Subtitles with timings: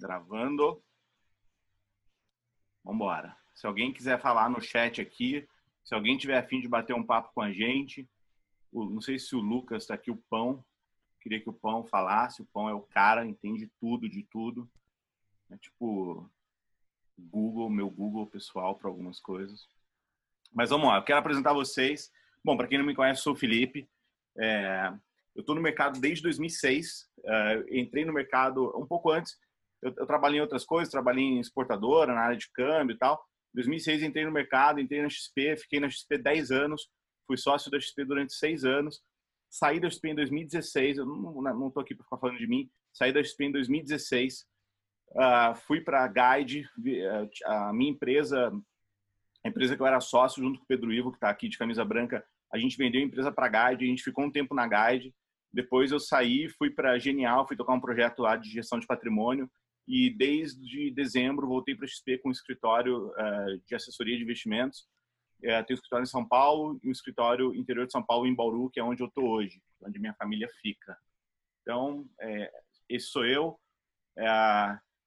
[0.00, 0.82] Gravando.
[2.84, 3.36] Vamos embora.
[3.54, 5.46] Se alguém quiser falar no chat aqui,
[5.84, 8.08] se alguém tiver afim de bater um papo com a gente,
[8.72, 10.64] não sei se o Lucas está aqui, o Pão.
[11.20, 12.42] Queria que o Pão falasse.
[12.42, 14.68] O Pão é o cara, entende tudo de tudo.
[15.50, 16.30] É tipo
[17.18, 19.68] Google, meu Google pessoal para algumas coisas.
[20.52, 22.12] Mas vamos lá, eu quero apresentar vocês.
[22.44, 23.88] Bom, para quem não me conhece, sou o Felipe.
[24.38, 24.92] É,
[25.34, 27.10] eu estou no mercado desde 2006.
[27.24, 29.38] É, entrei no mercado um pouco antes.
[29.86, 33.14] Eu, eu, trabalhei em outras coisas, trabalhei em exportadora, na área de câmbio e tal.
[33.54, 36.88] Em 2006 entrei no mercado, entrei na XP, fiquei na XP 10 anos,
[37.24, 39.00] fui sócio da XP durante 6 anos.
[39.48, 43.12] Saí da XP em 2016, eu não estou aqui para ficar falando de mim, saí
[43.12, 44.44] da XP em 2016,
[45.12, 46.68] uh, fui para a Guide,
[47.44, 48.52] a minha empresa,
[49.44, 51.56] a empresa que eu era sócio junto com o Pedro Ivo, que está aqui de
[51.56, 54.52] camisa branca, a gente vendeu a empresa para a Guide, a gente ficou um tempo
[54.52, 55.14] na Guide,
[55.52, 59.48] depois eu saí, fui para Genial, fui tocar um projeto lá de gestão de patrimônio
[59.86, 64.88] e desde dezembro voltei para XP com um escritório uh, de assessoria de investimentos.
[65.38, 68.34] Uh, tenho um escritório em São Paulo e um escritório interior de São Paulo, em
[68.34, 70.98] Bauru, que é onde eu estou hoje, onde minha família fica.
[71.62, 72.50] Então, é,
[72.88, 73.58] esse sou eu.
[74.16, 74.26] É,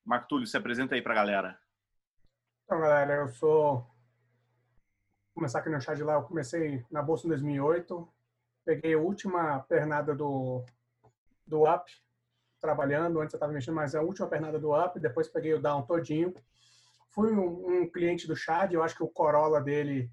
[0.06, 1.60] Marco Túlio, se apresenta aí para a galera.
[2.66, 3.78] Então, galera, eu sou...
[3.80, 6.14] Vou começar aqui no chat de lá.
[6.14, 8.14] Eu comecei na Bolsa em 2008.
[8.66, 10.64] Peguei a última pernada do,
[11.48, 11.90] do UP,
[12.60, 13.20] trabalhando.
[13.20, 15.00] Antes eu estava mexendo, mas é a última pernada do UP.
[15.00, 16.34] Depois peguei o Down todinho.
[17.10, 18.74] Fui um, um cliente do Chad.
[18.74, 20.10] Eu acho que o Corolla dele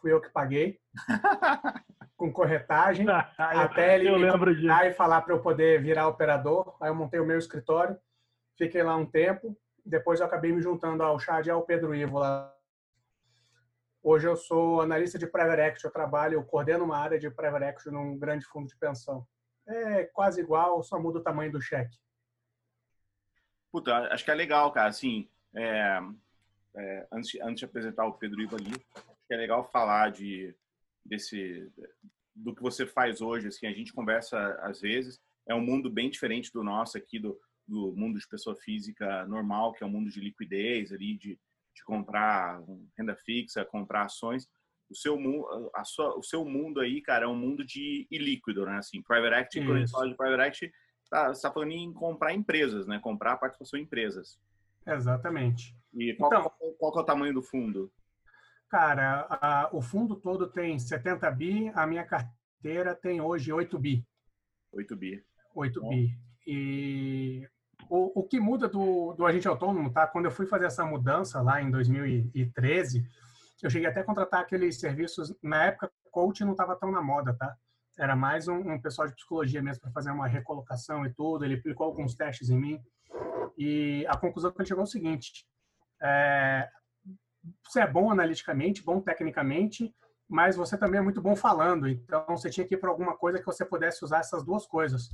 [0.00, 0.78] fui eu que paguei.
[2.16, 3.06] com corretagem.
[3.38, 4.70] até ele eu lembro disso.
[4.70, 6.76] e falar para eu poder virar operador.
[6.78, 7.98] Aí eu montei o meu escritório
[8.60, 9.56] Fiquei lá um tempo.
[9.86, 12.54] Depois eu acabei me juntando ao Chad e ao Pedro Ivo lá.
[14.02, 15.86] Hoje eu sou analista de private equity.
[15.86, 19.26] Eu trabalho, eu coordeno uma área de private equity num grande fundo de pensão.
[19.70, 21.96] É quase igual, só muda o tamanho do cheque.
[23.70, 24.88] Puta, acho que é legal, cara.
[24.88, 26.00] Assim, é,
[26.74, 30.54] é, antes, antes de apresentar o Pedro Ivo ali, acho que é legal falar de
[31.04, 31.70] desse
[32.34, 33.48] do que você faz hoje.
[33.48, 35.20] Assim, a gente conversa às vezes.
[35.46, 39.72] É um mundo bem diferente do nosso aqui, do, do mundo de pessoa física normal,
[39.72, 41.38] que é o mundo de liquidez ali, de,
[41.74, 42.60] de comprar
[42.98, 44.48] renda fixa, comprar ações.
[44.90, 45.16] O seu,
[45.74, 48.78] a sua, o seu mundo aí, cara, é um mundo de ilíquido, né?
[48.78, 50.72] Assim, private equity, quando a gente fala de private equity,
[51.08, 52.98] tá, você está falando em comprar empresas, né?
[52.98, 54.38] Comprar participação em empresas.
[54.86, 55.76] Exatamente.
[55.94, 57.92] E qual, então, qual, qual é o tamanho do fundo?
[58.68, 64.06] Cara, a, o fundo todo tem 70 bi, a minha carteira tem hoje 8 bi.
[64.72, 65.24] 8 bi.
[65.54, 65.88] 8 Bom.
[65.88, 66.16] bi.
[66.46, 67.48] E
[67.88, 70.06] o, o que muda do, do agente autônomo, tá?
[70.06, 73.04] Quando eu fui fazer essa mudança lá em 2013,
[73.66, 75.34] eu cheguei até a contratar aqueles serviços.
[75.42, 77.56] Na época, coach não estava tão na moda, tá?
[77.98, 81.44] Era mais um, um pessoal de psicologia mesmo para fazer uma recolocação e tudo.
[81.44, 82.82] Ele aplicou alguns testes em mim.
[83.58, 85.46] E a conclusão que ele chegou é o seguinte:
[86.00, 86.68] é,
[87.64, 89.94] você é bom analiticamente, bom tecnicamente,
[90.28, 91.88] mas você também é muito bom falando.
[91.88, 95.10] Então, você tinha que ir para alguma coisa que você pudesse usar essas duas coisas.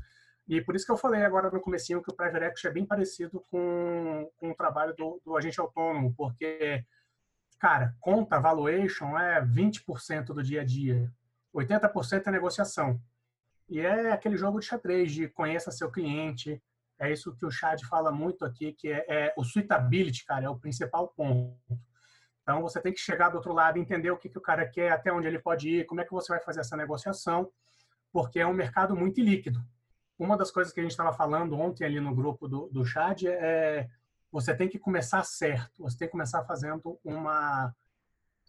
[0.48, 2.86] E por isso que eu falei agora no comecinho que o Private Equity é bem
[2.86, 6.84] parecido com, com o trabalho do, do agente autônomo, porque,
[7.58, 11.10] cara, conta, valuation é 20% do dia a dia,
[11.54, 13.00] 80% é negociação.
[13.68, 16.62] E é aquele jogo de xadrez de conheça seu cliente,
[16.98, 20.48] é isso que o Chad fala muito aqui, que é, é, o suitability, cara, é
[20.48, 21.58] o principal ponto.
[22.42, 24.92] Então, você tem que chegar do outro lado, entender o que, que o cara quer,
[24.92, 27.50] até onde ele pode ir, como é que você vai fazer essa negociação,
[28.12, 29.62] porque é um mercado muito líquido
[30.18, 33.24] uma das coisas que a gente estava falando ontem ali no grupo do, do Chad
[33.24, 33.88] é
[34.36, 37.74] você tem que começar certo, você tem que começar fazendo uma,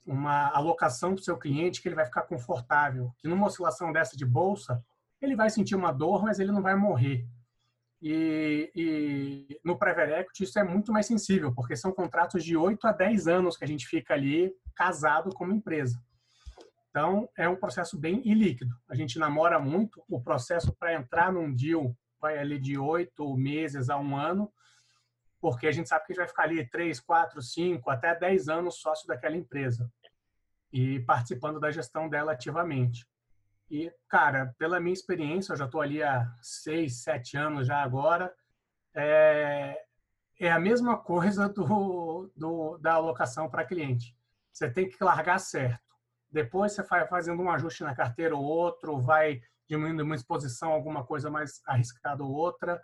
[0.05, 4.17] uma alocação para o seu cliente que ele vai ficar confortável, que numa oscilação dessa
[4.17, 4.83] de bolsa,
[5.21, 7.25] ele vai sentir uma dor, mas ele não vai morrer.
[8.01, 12.85] E, e no Private Equity isso é muito mais sensível, porque são contratos de 8
[12.85, 15.97] a 10 anos que a gente fica ali casado como empresa.
[16.89, 18.75] Então, é um processo bem ilíquido.
[18.89, 20.03] A gente namora muito.
[20.09, 24.51] O processo para entrar num deal vai ali de oito meses a um ano,
[25.49, 28.49] porque a gente sabe que a gente vai ficar ali três, quatro, cinco, até dez
[28.49, 29.89] anos sócio daquela empresa
[30.73, 33.07] e participando da gestão dela ativamente.
[33.71, 38.33] E, cara, pela minha experiência, eu já estou ali há seis, sete anos já agora,
[38.93, 39.81] é,
[40.37, 44.13] é a mesma coisa do, do da alocação para cliente.
[44.51, 45.95] Você tem que largar certo.
[46.29, 51.05] Depois você vai fazendo um ajuste na carteira ou outro, vai diminuindo uma exposição, alguma
[51.05, 52.81] coisa mais arriscada ou outra.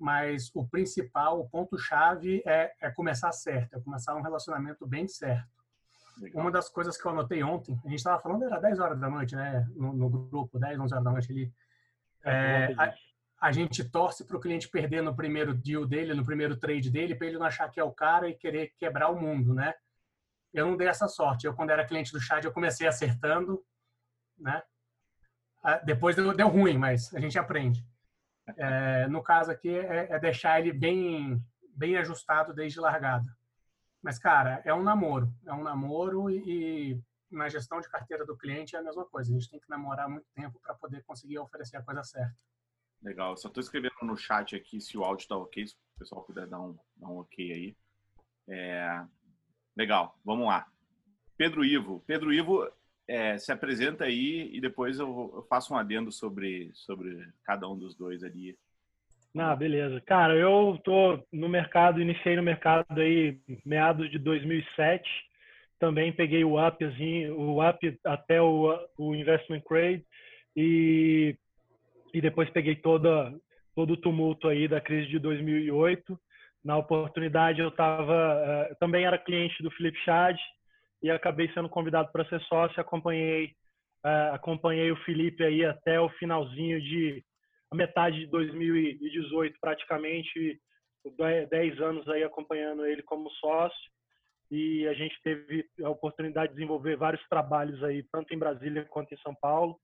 [0.00, 5.46] Mas o principal, o ponto-chave é, é começar certo, é começar um relacionamento bem certo.
[6.18, 6.40] Legal.
[6.40, 9.10] Uma das coisas que eu anotei ontem, a gente estava falando, era 10 horas da
[9.10, 9.68] noite, né?
[9.76, 11.52] No, no, grupo, 10, 11 horas da noite ali.
[12.24, 12.94] É, a,
[13.42, 17.14] a gente torce para o cliente perder no primeiro deal dele, no primeiro trade dele,
[17.14, 19.74] para ele não achar que é o cara e querer quebrar o mundo, né?
[20.52, 21.46] Eu não dei essa sorte.
[21.46, 23.62] Eu, quando era cliente do Chad, eu comecei acertando,
[24.38, 24.62] né?
[25.62, 27.84] Ah, depois deu, deu ruim, mas a gente aprende.
[28.56, 31.42] É, no caso aqui, é, é, deixar ele bem,
[31.74, 33.26] bem ajustado desde largada.
[34.02, 35.32] Mas, cara, é um namoro.
[35.46, 37.00] É um namoro e, e
[37.30, 39.30] na gestão de carteira do cliente é a mesma coisa.
[39.30, 42.36] A gente tem que namorar muito tempo para poder conseguir oferecer a coisa certa.
[43.02, 43.36] Legal.
[43.36, 46.46] Só estou escrevendo no chat aqui se o áudio está ok, se o pessoal puder
[46.46, 47.76] dar um, dar um ok aí.
[48.48, 49.04] É...
[49.76, 50.66] Legal, vamos lá.
[51.36, 52.02] Pedro Ivo.
[52.06, 52.70] Pedro Ivo
[53.10, 57.76] é, se apresenta aí e depois eu, eu, faço um adendo sobre, sobre cada um
[57.76, 58.56] dos dois ali.
[59.36, 60.00] Ah, beleza.
[60.02, 65.08] Cara, eu tô no mercado, iniciei no mercado aí meados de 2007.
[65.76, 70.04] Também peguei o up, assim, o up até o, o investment grade
[70.56, 71.34] e
[72.12, 73.32] e depois peguei toda
[73.74, 76.18] todo o tumulto aí da crise de 2008.
[76.64, 80.36] Na oportunidade eu estava uh, também era cliente do Felipe Chad
[81.02, 82.80] e acabei sendo convidado para ser sócio.
[82.80, 83.54] Acompanhei
[84.04, 87.24] uh, acompanhei o Felipe aí até o finalzinho de
[87.72, 90.60] metade de 2018 praticamente
[91.48, 93.90] 10 anos aí acompanhando ele como sócio
[94.50, 99.14] e a gente teve a oportunidade de desenvolver vários trabalhos aí tanto em Brasília quanto
[99.14, 99.78] em São Paulo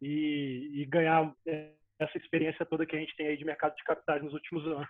[0.00, 3.82] e, e ganhar é, essa experiência toda que a gente tem aí de mercado de
[3.82, 4.88] capitais nos últimos anos.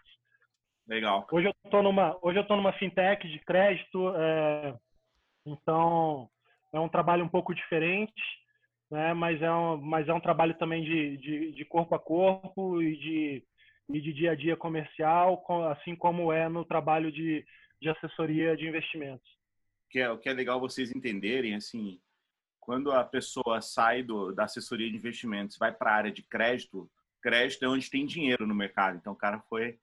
[0.87, 1.27] Legal.
[1.33, 4.44] Hoje eu estou numa hoje eu numa fintech de crédito, é,
[5.47, 6.29] então
[6.73, 8.13] é um trabalho um pouco diferente,
[8.91, 9.15] né?
[9.15, 12.97] Mas é um mas é um trabalho também de, de, de corpo a corpo e
[12.97, 13.45] de
[13.89, 17.45] e de dia a dia comercial, assim como é no trabalho de,
[17.81, 19.29] de assessoria de investimentos.
[19.91, 22.01] Que é, o que é legal vocês entenderem, assim,
[22.59, 26.91] quando a pessoa sai do, da assessoria de investimentos, vai para a área de crédito,
[27.21, 28.97] crédito é onde tem dinheiro no mercado.
[28.97, 29.79] Então o cara foi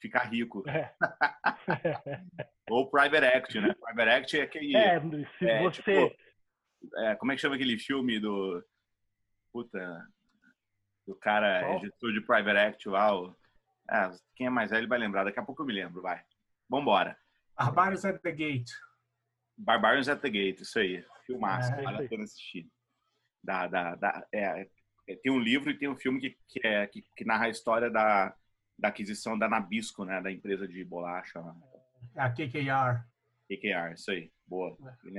[0.00, 0.64] ficar rico.
[0.68, 0.94] É.
[2.70, 3.74] Ou private equity, né?
[3.74, 4.76] Private equity é aquele.
[4.76, 5.00] É,
[5.38, 5.82] se é, você.
[5.82, 6.16] Tipo,
[6.96, 8.64] é, como é que chama aquele filme do.
[9.52, 10.06] Puta.
[11.06, 11.78] Do cara, oh.
[11.80, 13.16] gestor de private equity lá.
[13.16, 13.34] O...
[13.90, 15.24] É, quem é mais velho vai lembrar.
[15.24, 16.22] Daqui a pouco eu me lembro, vai.
[16.68, 17.16] Vambora.
[17.56, 18.70] Barbarians at the Gate.
[19.56, 21.04] Barbarians at the Gate, isso aí.
[21.24, 22.68] Filmaço, é, vale a pena assistir.
[23.42, 24.68] Da, da, da, é,
[25.08, 27.50] é, tem um livro e tem um filme que, que, é, que, que, narra a
[27.50, 28.34] história da,
[28.78, 30.20] da aquisição da Nabisco, né?
[30.20, 31.42] Da empresa de bolacha.
[32.16, 33.04] É a KKR.
[33.48, 34.30] KKR, isso aí.
[34.46, 34.76] Boa.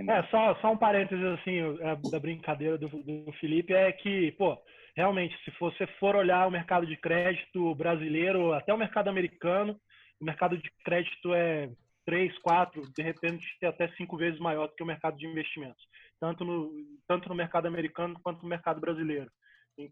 [0.10, 4.58] É, só, só um parênteses assim, é, da brincadeira do, do Felipe é que, pô,
[4.96, 9.78] realmente, se você for olhar o mercado de crédito brasileiro, até o mercado americano,
[10.20, 11.70] o mercado de crédito é
[12.06, 15.84] três, quatro, de repente até cinco vezes maior do que o mercado de investimentos,
[16.22, 16.72] tanto no,
[17.06, 19.30] tanto no mercado americano quanto no mercado brasileiro.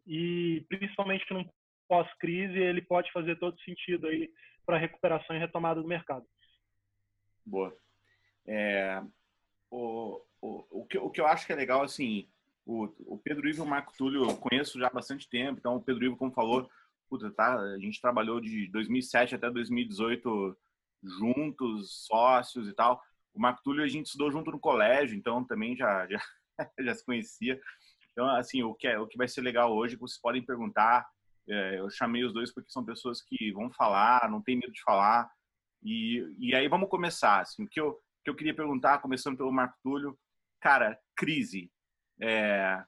[0.08, 1.46] E, principalmente no
[1.88, 4.30] pós-crise, ele pode fazer todo sentido aí
[4.66, 6.26] para recuperação e retomada do mercado.
[7.46, 7.76] Boa.
[8.48, 9.02] É,
[9.70, 12.28] o, o, o, que, o que eu acho que é legal, assim,
[12.66, 15.76] o, o Pedro Ivo e o Marco Túlio eu conheço já há bastante tempo, então
[15.76, 16.70] o Pedro Ivo, como falou,
[17.10, 20.58] puta, tá, a gente trabalhou de 2007 até 2018
[21.04, 23.02] juntos, sócios e tal.
[23.34, 26.20] O Marco Túlio a gente estudou junto no colégio, então também já, já,
[26.80, 27.60] já se conhecia.
[28.12, 31.06] Então, assim, o que, é, o que vai ser legal hoje, vocês podem perguntar.
[31.48, 34.82] É, eu chamei os dois porque são pessoas que vão falar, não tem medo de
[34.82, 35.30] falar.
[35.84, 37.42] E, e aí vamos começar.
[37.42, 40.18] Assim, o que eu, que eu queria perguntar, começando pelo Marco Túlio,
[40.60, 41.72] cara, crise.
[42.20, 42.84] É,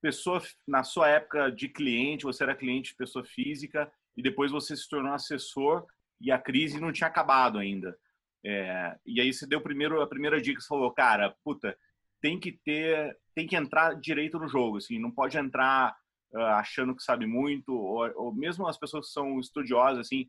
[0.00, 4.76] pessoa na sua época de cliente, você era cliente de pessoa física e depois você
[4.76, 5.86] se tornou assessor
[6.20, 7.96] e a crise não tinha acabado ainda.
[8.44, 11.76] É, e aí você deu primeiro a primeira dica, você falou, cara, puta,
[12.20, 15.96] tem que ter, tem que entrar direito no jogo, assim, não pode entrar
[16.34, 20.28] achando que sabe muito, ou, ou, mesmo as pessoas que são estudiosas, assim,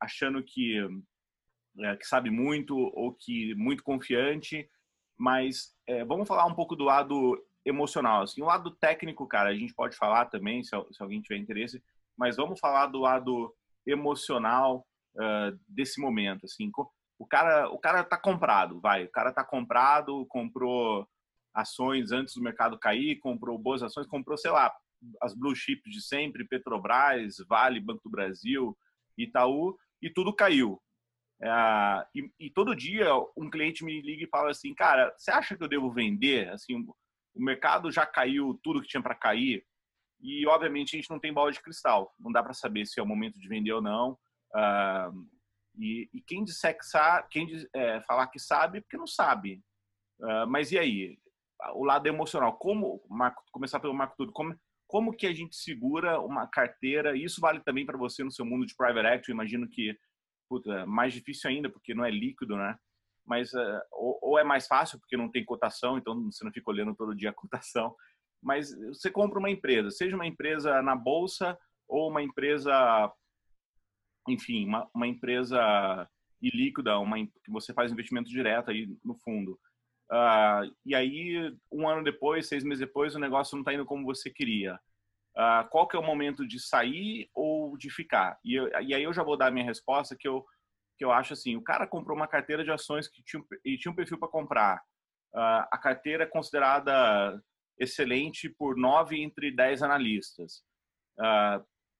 [0.00, 4.68] achando que, uh, que sabe muito ou que muito confiante,
[5.18, 9.54] mas é, vamos falar um pouco do lado emocional, assim, o lado técnico, cara, a
[9.54, 11.82] gente pode falar também, se, se alguém tiver interesse,
[12.16, 13.54] mas vamos falar do lado
[13.86, 16.70] emocional, uh, desse momento, assim.
[17.18, 19.04] O cara, o cara tá comprado, vai.
[19.04, 21.06] O cara tá comprado, comprou
[21.52, 24.72] ações antes do mercado cair, comprou boas ações, comprou, sei lá,
[25.22, 28.76] as blue chips de sempre, Petrobras, Vale, Banco do Brasil,
[29.16, 30.80] Itaú, e tudo caiu.
[31.42, 35.56] É, e, e, todo dia um cliente me liga e fala assim, cara, você acha
[35.56, 36.50] que eu devo vender?
[36.50, 36.86] Assim,
[37.34, 39.64] o mercado já caiu tudo que tinha para cair
[40.22, 43.02] e obviamente a gente não tem bola de cristal, não dá para saber se é
[43.02, 44.18] o momento de vender ou não.
[44.54, 45.26] Uh,
[45.78, 49.62] e, e, quem disser que sabe, quem diz, é, falar que sabe, porque não sabe.
[50.20, 51.18] Uh, mas e aí?
[51.74, 54.54] O lado emocional, como, Marco, começar pelo Marco Tudo, como,
[54.90, 57.16] como que a gente segura uma carteira?
[57.16, 59.30] Isso vale também para você no seu mundo de private equity.
[59.30, 59.96] Imagino que
[60.48, 62.76] puta, mais difícil ainda porque não é líquido, né?
[63.24, 66.68] Mas uh, ou, ou, é mais fácil porque não tem cotação, então você não fica
[66.68, 67.94] olhando todo dia a cotação.
[68.42, 71.56] Mas você compra uma empresa, seja uma empresa na bolsa
[71.86, 73.12] ou uma empresa,
[74.28, 76.08] enfim, uma, uma empresa
[76.42, 79.56] ilíquida, uma que você faz investimento direto aí no fundo.
[80.10, 84.04] Uh, e aí, um ano depois, seis meses depois, o negócio não está indo como
[84.04, 84.74] você queria.
[85.36, 88.36] Uh, qual que é o momento de sair ou de ficar?
[88.44, 90.44] E, eu, e, aí eu já vou dar a minha resposta, que eu,
[90.98, 93.92] que eu acho assim, o cara comprou uma carteira de ações que tinha, e tinha
[93.92, 94.82] um perfil para comprar.
[95.32, 97.40] Uh, a carteira é considerada
[97.78, 100.62] excelente por nove entre dez analistas.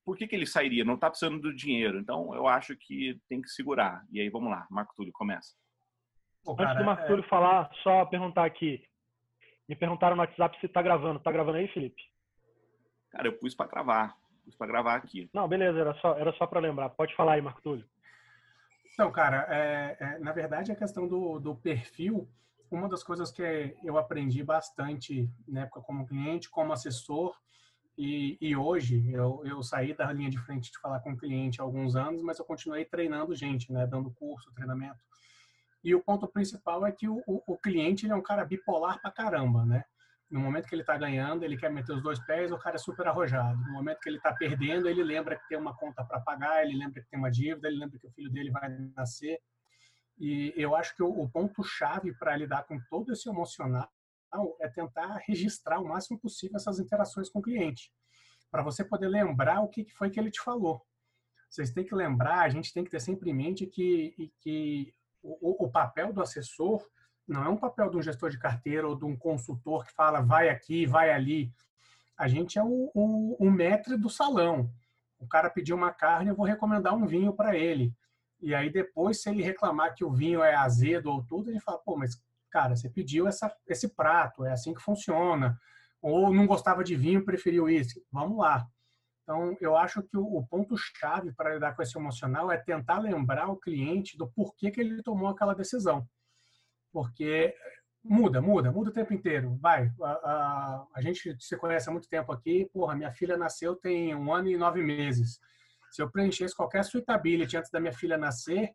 [0.05, 0.85] por que, que ele sairia?
[0.85, 1.99] Não está precisando do dinheiro.
[1.99, 4.05] Então, eu acho que tem que segurar.
[4.11, 4.67] E aí, vamos lá.
[4.69, 5.55] Marco Túlio, começa.
[6.45, 7.29] Pô, cara, Antes do Marco Túlio é...
[7.29, 8.83] falar, só perguntar aqui.
[9.69, 11.19] Me perguntaram no WhatsApp se está gravando.
[11.19, 12.03] Está gravando aí, Felipe?
[13.11, 14.17] Cara, eu pus para gravar.
[14.45, 15.31] Pus para gravar aqui.
[15.33, 15.79] Não, beleza.
[15.79, 16.91] Era só, era só para lembrar.
[16.91, 17.87] Pode falar aí, Marco Túlio.
[18.93, 22.29] Então, cara, é, é, na verdade, a questão do, do perfil,
[22.71, 23.43] uma das coisas que
[23.83, 27.35] eu aprendi bastante na época como cliente, como assessor,
[27.97, 31.61] e, e, hoje eu, eu saí da linha de frente de falar com o cliente
[31.61, 34.99] há alguns anos, mas eu continuei treinando gente, né, dando curso, treinamento.
[35.83, 39.11] E o ponto principal é que o, o, o cliente é um cara bipolar pra
[39.11, 39.85] caramba, né?
[40.31, 42.79] No momento que ele está ganhando, ele quer meter os dois pés, o cara é
[42.79, 43.59] super arrojado.
[43.59, 46.77] No momento que ele está perdendo, ele lembra que tem uma conta para pagar, ele
[46.77, 49.41] lembra que tem uma dívida, ele lembra que o filho dele vai nascer.
[50.17, 53.91] E eu acho que o, o ponto-chave para lidar com todo esse emocional
[54.61, 57.93] é tentar registrar o máximo possível essas interações com o cliente,
[58.51, 60.81] para você poder lembrar o que foi que ele te falou.
[61.49, 65.65] Vocês têm que lembrar, a gente tem que ter sempre em mente que, que o,
[65.65, 66.87] o, papel do assessor
[67.27, 70.21] não é um papel de um gestor de carteira ou de um consultor que fala
[70.21, 71.53] vai aqui, vai ali.
[72.17, 74.71] A gente é o, o, o do salão.
[75.19, 77.95] O cara pediu uma carne, eu vou recomendar um vinho para ele.
[78.41, 81.79] E aí depois, se ele reclamar que o vinho é azedo ou tudo, ele fala,
[81.79, 85.59] pô, mas cara, você pediu essa, esse prato, é assim que funciona.
[86.03, 88.03] Ou não gostava de vinho, preferiu isso.
[88.11, 88.67] Vamos lá.
[89.31, 93.57] Então, eu acho que o, ponto-chave para lidar com esse emocional é tentar lembrar o
[93.57, 96.05] cliente do porquê que ele tomou aquela decisão.
[96.93, 97.55] Porque
[98.03, 99.57] muda, muda, muda o tempo inteiro.
[99.61, 102.69] Vai, a, a, a, gente se conhece há muito tempo aqui.
[102.73, 105.39] Porra, minha filha nasceu tem um ano e nove meses.
[105.93, 108.73] Se eu preenchesse qualquer suitability antes da minha filha nascer,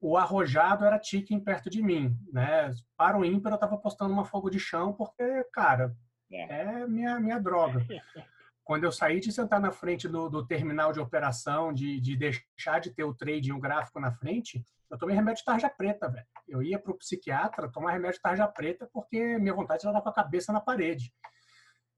[0.00, 2.72] o arrojado era chicken perto de mim, né?
[2.96, 5.94] Para o ímpar eu estava postando uma fogo de chão porque, cara,
[6.32, 7.84] é, é minha, minha droga.
[8.68, 12.78] quando eu saí de sentar na frente do, do terminal de operação, de, de, deixar
[12.80, 16.26] de ter o e o gráfico na frente, eu tomei remédio de tarja preta, velho.
[16.46, 20.02] Eu ia para o psiquiatra tomar remédio de tarja preta porque minha vontade era dar
[20.02, 21.10] com a cabeça na parede.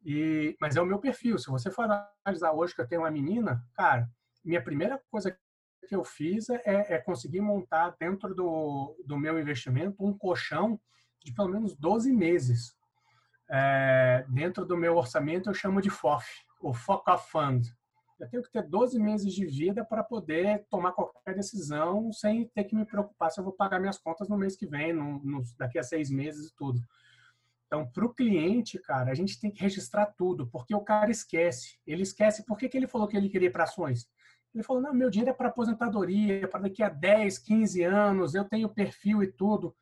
[0.04, 1.40] E, mas é o meu perfil.
[1.40, 1.88] Se você for
[2.24, 4.08] analisar hoje que eu tenho uma menina, cara,
[4.44, 5.36] minha primeira coisa
[5.88, 10.80] que eu fiz é, é conseguir montar dentro do, do meu investimento um colchão
[11.18, 12.76] de pelo menos 12 meses.
[13.52, 16.24] É, dentro do meu orçamento eu chamo de FOF,
[16.60, 17.66] o Foca Fund.
[18.20, 22.64] Eu tenho que ter 12 meses de vida para poder tomar qualquer decisão sem ter
[22.64, 25.42] que me preocupar se eu vou pagar minhas contas no mês que vem, no, no
[25.58, 26.80] daqui a seis meses e tudo.
[27.66, 31.78] Então, para o cliente, cara, a gente tem que registrar tudo, porque o cara esquece.
[31.86, 34.06] Ele esquece por que, que ele falou que ele queria ir para ações.
[34.52, 38.44] Ele falou, não, meu dinheiro é para aposentadoria, para daqui a 10, 15 anos, eu
[38.44, 39.74] tenho perfil e tudo.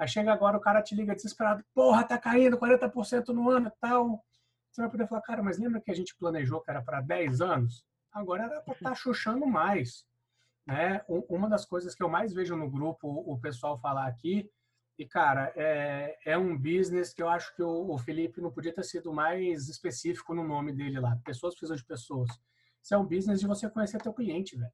[0.00, 3.72] Aí chega agora, o cara te liga desesperado, porra, tá caindo 40% no ano e
[3.78, 4.24] tal.
[4.72, 7.42] Você vai poder falar, cara, mas lembra que a gente planejou que era para 10
[7.42, 7.84] anos?
[8.10, 10.06] Agora era para estar tá chuchando mais.
[10.66, 11.04] Né?
[11.06, 14.50] Uma das coisas que eu mais vejo no grupo o pessoal falar aqui,
[14.98, 18.72] e cara, é, é um business que eu acho que o, o Felipe não podia
[18.74, 21.18] ter sido mais específico no nome dele lá.
[21.22, 22.30] Pessoas precisam de pessoas.
[22.82, 24.72] Isso é um business de você conhecer teu cliente, velho.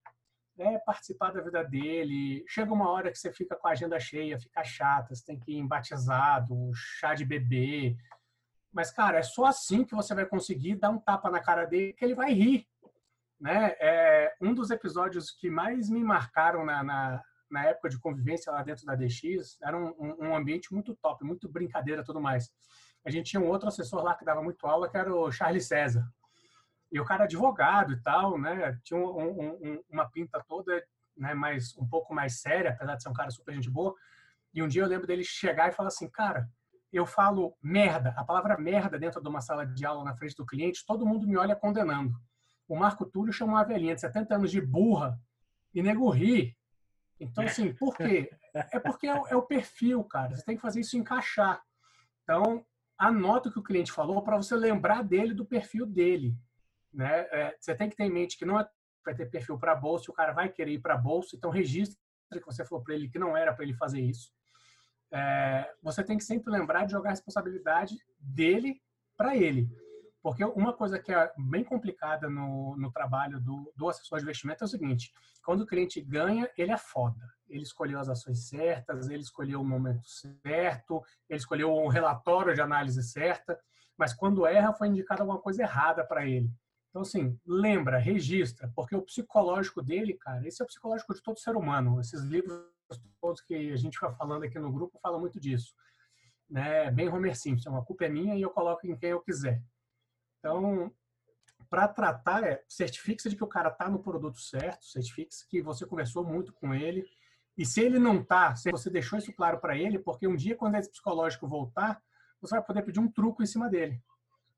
[0.58, 2.44] É participar da vida dele.
[2.48, 5.52] Chega uma hora que você fica com a agenda cheia, fica chata, você tem que
[5.52, 7.96] ir em batizado, chá de bebê,
[8.76, 11.94] mas, cara, é só assim que você vai conseguir dar um tapa na cara dele
[11.94, 12.68] que ele vai rir.
[13.40, 13.74] Né?
[13.80, 18.62] É, um dos episódios que mais me marcaram na, na, na época de convivência lá
[18.62, 22.50] dentro da DX era um, um, ambiente muito top, muito brincadeira tudo mais.
[23.02, 25.66] A gente tinha um outro assessor lá que dava muito aula, que era o Charles
[25.66, 26.06] César.
[26.96, 28.80] E o cara advogado e tal, né?
[28.82, 30.82] Tinha um, um, uma pinta toda,
[31.14, 31.34] né?
[31.34, 33.94] Mais, um pouco mais séria, apesar de ser um cara super gente boa.
[34.54, 36.48] E um dia eu lembro dele chegar e falar assim, cara,
[36.90, 40.46] eu falo merda, a palavra merda dentro de uma sala de aula na frente do
[40.46, 42.18] cliente, todo mundo me olha condenando.
[42.66, 45.20] O Marco Túlio chamou uma velhinha de 70 anos de burra
[45.74, 46.56] e nego ri.
[47.20, 48.30] Então, assim, por quê?
[48.72, 50.34] É porque é, é o perfil, cara.
[50.34, 51.62] Você tem que fazer isso encaixar.
[52.22, 52.64] Então,
[52.96, 56.34] anota o que o cliente falou para você lembrar dele do perfil dele.
[56.96, 57.28] Né?
[57.30, 58.66] É, você tem que ter em mente que não é,
[59.04, 61.98] vai ter perfil para bolsa, o cara vai querer ir para bolsa, então registre
[62.32, 64.32] que você falou para ele que não era para ele fazer isso.
[65.12, 68.80] É, você tem que sempre lembrar de jogar a responsabilidade dele
[69.14, 69.68] para ele.
[70.22, 74.64] Porque uma coisa que é bem complicada no, no trabalho do, do assessor de investimento
[74.64, 75.12] é o seguinte:
[75.44, 77.20] quando o cliente ganha, ele é foda.
[77.48, 80.08] Ele escolheu as ações certas, ele escolheu o momento
[80.42, 83.56] certo, ele escolheu o relatório de análise certa,
[83.96, 86.50] mas quando erra, foi indicado alguma coisa errada para ele.
[86.96, 91.38] Então, assim, lembra, registra, porque o psicológico dele, cara, esse é o psicológico de todo
[91.38, 92.00] ser humano.
[92.00, 92.58] Esses livros
[93.20, 95.74] todos que a gente vai falando aqui no grupo falam muito disso.
[96.48, 96.90] Né?
[96.90, 99.62] Bem Homer Simpson, a culpa é minha e eu coloco em quem eu quiser.
[100.38, 100.90] Então,
[101.68, 105.84] para tratar, é, certifique-se de que o cara está no produto certo, certifique-se que você
[105.84, 107.04] conversou muito com ele.
[107.58, 110.56] E se ele não está, se você deixou isso claro para ele, porque um dia,
[110.56, 112.02] quando esse psicológico voltar,
[112.40, 114.02] você vai poder pedir um truco em cima dele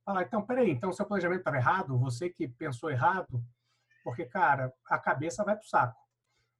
[0.09, 1.99] falar, então, peraí, então seu planejamento estava errado?
[1.99, 3.45] Você que pensou errado?
[4.03, 6.01] Porque, cara, a cabeça vai para o saco.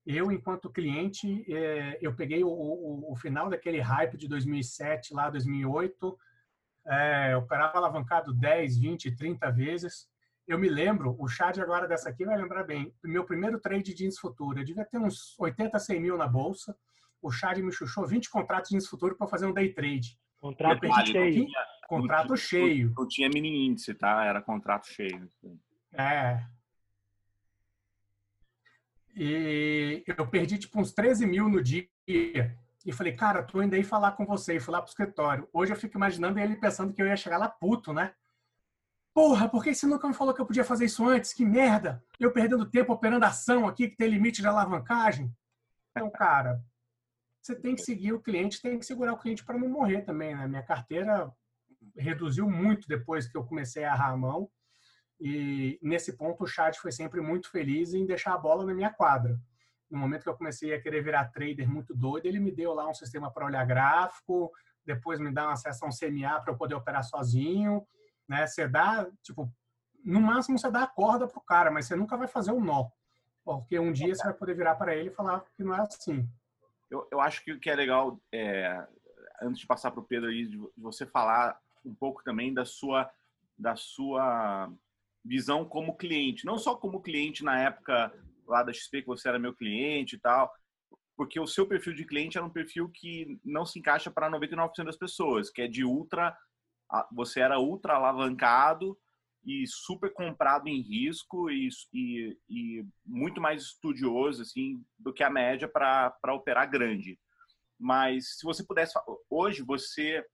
[0.05, 5.31] Eu, enquanto cliente, é, eu peguei o, o, o, final daquele hype de 2007, lá
[5.31, 6.19] 2008,
[6.87, 10.09] é, operava alavancado 10, 20, 30 vezes.
[10.47, 14.05] Eu me lembro, o Chad agora dessa aqui vai lembrar bem, meu primeiro trade de
[14.05, 16.77] índice futuro, eu devia ter uns 80, 100 mil na bolsa,
[17.21, 20.19] o Chad me chuchou 20 contratos de índice futuro para fazer um day trade.
[20.41, 21.47] Contrato cheio.
[21.89, 22.89] Contrato não, cheio.
[22.89, 24.25] Não, não, tinha mini índice, tá?
[24.25, 25.29] Era contrato cheio.
[25.93, 26.45] É.
[29.15, 31.89] E eu perdi tipo uns 13 mil no dia.
[32.07, 34.57] E falei, cara, tô indo aí falar com você.
[34.57, 35.49] E fui lá pro escritório.
[35.53, 38.15] Hoje eu fico imaginando ele pensando que eu ia chegar lá puto, né?
[39.13, 41.33] Porra, por que você nunca me falou que eu podia fazer isso antes?
[41.33, 42.05] Que merda!
[42.21, 45.35] Eu perdendo tempo operando ação aqui que tem limite de alavancagem.
[45.91, 46.63] Então, cara,
[47.41, 50.35] você tem que seguir o cliente, tem que segurar o cliente para não morrer também,
[50.35, 50.47] né?
[50.47, 51.33] Minha carteira
[51.97, 54.51] reduziu muito depois que eu comecei a errar a mão.
[55.21, 58.91] E nesse ponto o chat foi sempre muito feliz em deixar a bola na minha
[58.91, 59.39] quadra.
[59.91, 62.89] No momento que eu comecei a querer virar trader muito doido, ele me deu lá
[62.89, 64.53] um sistema para olhar gráfico,
[64.85, 67.87] depois me dá uma sessão CMA para eu poder operar sozinho,
[68.29, 68.47] né?
[68.47, 69.53] Você dá, tipo,
[70.05, 72.65] no máximo você dá a corda pro cara, mas você nunca vai fazer o um
[72.65, 72.89] nó.
[73.45, 76.29] Porque um dia você vai poder virar para ele e falar que não é assim.
[76.91, 78.87] Eu, eu acho que o que é legal, é,
[79.43, 83.11] antes de passar para o Pedro aí, de você falar um pouco também da sua
[83.59, 84.73] da sua
[85.25, 88.13] visão como cliente, não só como cliente na época
[88.47, 90.53] lá da XP que você era meu cliente e tal,
[91.17, 94.85] porque o seu perfil de cliente era um perfil que não se encaixa para 99%
[94.85, 96.37] das pessoas, que é de ultra
[97.13, 98.97] você era ultra alavancado
[99.45, 105.31] e super comprado em risco e, e, e muito mais estudioso assim do que a
[105.31, 107.19] média para operar grande.
[107.79, 108.99] Mas se você pudesse
[109.31, 110.25] hoje você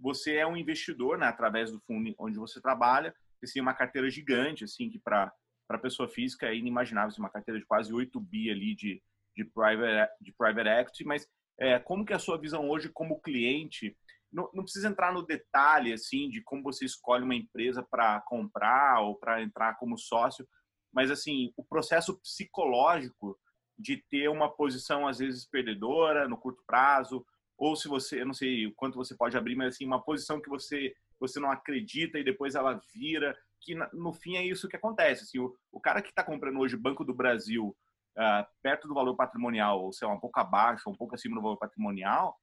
[0.00, 4.08] você é um investidor, né, através do fundo onde você trabalha, você tem uma carteira
[4.08, 5.32] gigante, assim, que para
[5.66, 9.02] para pessoa física é inimaginável, assim, uma carteira de quase 8 bi ali de,
[9.36, 11.28] de, private, de private equity, mas
[11.60, 13.94] é, como que é a sua visão hoje como cliente,
[14.32, 19.00] não, não precisa entrar no detalhe, assim, de como você escolhe uma empresa para comprar
[19.00, 20.46] ou para entrar como sócio,
[20.92, 23.38] mas, assim, o processo psicológico
[23.78, 27.24] de ter uma posição, às vezes, perdedora no curto prazo,
[27.56, 30.40] ou se você, eu não sei o quanto você pode abrir, mas assim, uma posição
[30.40, 34.76] que você você não acredita e depois ela vira, que no fim é isso que
[34.76, 35.24] acontece.
[35.24, 37.76] Assim, o, o cara que está comprando hoje Banco do Brasil
[38.16, 41.56] uh, perto do valor patrimonial, ou lá, um pouco abaixo, um pouco acima do valor
[41.56, 42.38] patrimonial,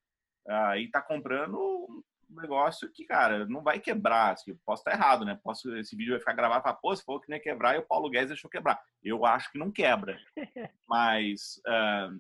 [0.48, 4.34] e está comprando um negócio que, cara, não vai quebrar.
[4.34, 5.40] Assim, posso estar errado, né?
[5.44, 7.80] Posso, esse vídeo vai ficar gravado falar, pô, você falou que não ia quebrar e
[7.80, 8.82] o Paulo Guedes deixou quebrar.
[9.04, 10.20] Eu acho que não quebra.
[10.88, 11.62] Mas...
[11.68, 12.20] Uh,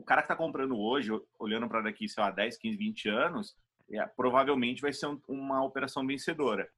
[0.00, 3.56] o cara que está comprando hoje, olhando para daqui, sei lá, 10, 15, 20 anos,
[3.92, 6.68] é, provavelmente vai ser um, uma operação vencedora.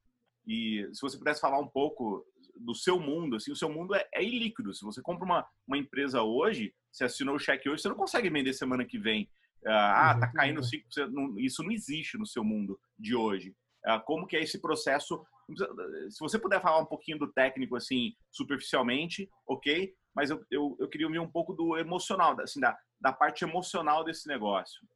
[0.46, 2.26] E se você pudesse falar um pouco
[2.56, 4.74] do seu mundo, assim, o seu mundo é, é ilíquido.
[4.74, 8.28] Se você compra uma, uma empresa hoje, você assinou o cheque hoje, você não consegue
[8.28, 9.30] vender semana que vem.
[9.66, 11.08] Ah, ah tá caindo 5%.
[11.10, 13.54] Não, isso não existe no seu mundo de hoje.
[13.84, 15.24] Ah, como que é esse processo?
[16.10, 19.92] Se você puder falar um pouquinho do técnico, assim, superficialmente, ok?
[20.14, 24.04] Mas eu, eu, eu queria ouvir um pouco do emocional, assim, da, da parte emocional
[24.04, 24.86] desse negócio.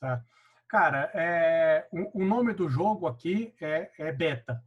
[0.00, 0.24] Tá.
[0.68, 4.62] Cara, é, o, o nome do jogo aqui é, é beta.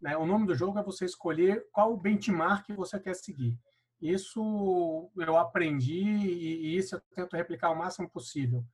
[0.00, 0.16] Né?
[0.16, 3.58] O nome do jogo é você escolher qual benchmark você quer seguir.
[4.02, 8.64] Isso eu aprendi e, isso eu tento replicar o máximo possível.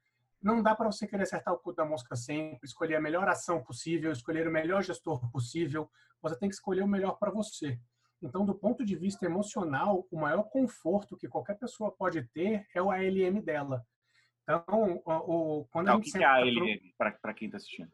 [0.42, 3.62] Não dá para você querer acertar o cu da mosca sempre, escolher a melhor ação
[3.62, 5.90] possível, escolher o melhor gestor possível.
[6.22, 7.78] Você tem que escolher o melhor para você.
[8.22, 12.80] Então, do ponto de vista emocional, o maior conforto que qualquer pessoa pode ter é
[12.80, 13.84] o ALM dela.
[14.42, 17.12] Então, o, o quando a gente o que é ALM, pro...
[17.20, 17.92] para quem está assistindo?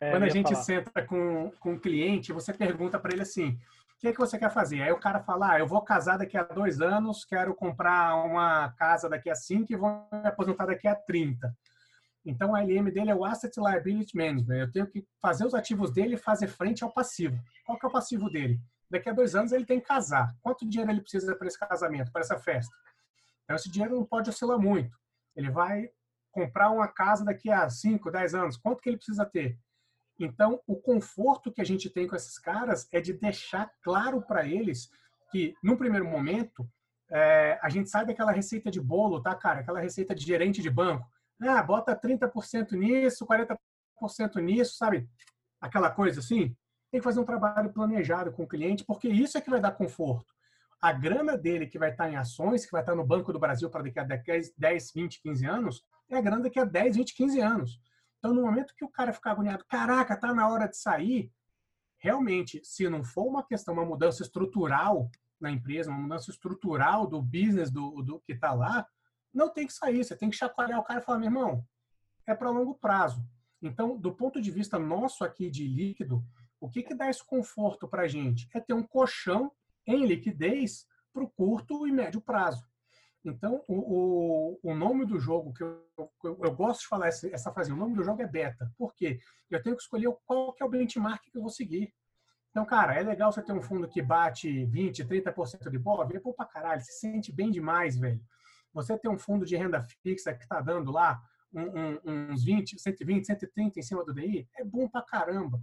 [0.00, 0.62] É, quando a gente falar.
[0.62, 3.58] senta com, com um cliente, você pergunta para ele assim,
[3.98, 4.82] que, é que você quer fazer?
[4.82, 8.70] Aí o cara fala, ah, eu vou casar daqui a dois anos, quero comprar uma
[8.72, 11.52] casa daqui a cinco e vou me aposentar daqui a 30.
[12.24, 14.58] Então, a LM dele é o Asset Liability Management.
[14.58, 17.36] Eu tenho que fazer os ativos dele e fazer frente ao passivo.
[17.64, 18.60] Qual que é o passivo dele?
[18.90, 20.34] Daqui a dois anos ele tem que casar.
[20.42, 22.74] Quanto dinheiro ele precisa para esse casamento, para essa festa?
[23.44, 24.96] Então, esse dinheiro não pode oscilar muito.
[25.34, 25.90] Ele vai
[26.30, 28.56] comprar uma casa daqui a 5, 10 anos.
[28.56, 29.58] Quanto que ele precisa ter?
[30.18, 34.46] Então, o conforto que a gente tem com esses caras é de deixar claro para
[34.46, 34.90] eles
[35.30, 36.68] que, num primeiro momento,
[37.10, 39.60] é, a gente sai daquela receita de bolo, tá, cara?
[39.60, 41.08] Aquela receita de gerente de banco.
[41.40, 43.56] Ah, bota 30% nisso, 40%
[44.42, 45.08] nisso, sabe?
[45.60, 46.54] Aquela coisa assim.
[46.90, 49.72] Tem que fazer um trabalho planejado com o cliente, porque isso é que vai dar
[49.72, 50.34] conforto.
[50.80, 53.68] A grana dele que vai estar em ações, que vai estar no Banco do Brasil
[53.68, 57.40] para daqui a 10, 20, 15 anos, é a grana daqui a 10, 20, 15
[57.40, 57.80] anos.
[58.18, 61.32] Então, no momento que o cara ficar agoniado, caraca, tá na hora de sair,
[61.98, 67.22] realmente, se não for uma questão, uma mudança estrutural na empresa, uma mudança estrutural do
[67.22, 68.86] business do, do que está lá,
[69.32, 70.04] não tem que sair.
[70.04, 71.64] Você tem que chacoalhar o cara e falar, meu irmão,
[72.26, 73.24] é para longo prazo.
[73.62, 76.24] Então, do ponto de vista nosso aqui de líquido,
[76.60, 78.48] o que, que dá esse conforto para a gente?
[78.52, 79.52] É ter um colchão
[79.86, 82.66] em liquidez para o curto e médio prazo.
[83.24, 87.28] Então, o, o, o, nome do jogo, que eu, eu, eu gosto de falar essa,
[87.28, 88.72] essa frase, o nome do jogo é beta.
[88.78, 89.18] Por quê?
[89.50, 91.92] Eu tenho que escolher qual que é o benchmark que eu vou seguir.
[92.50, 96.18] Então, cara, é legal você ter um fundo que bate 20, 30% de bola, vê
[96.18, 98.20] pô pra caralho, se sente bem demais, velho.
[98.72, 101.20] Você ter um fundo de renda fixa que tá dando lá
[101.52, 105.60] um, um, uns 20, 120, 130 em cima do DI, é bom pra caramba.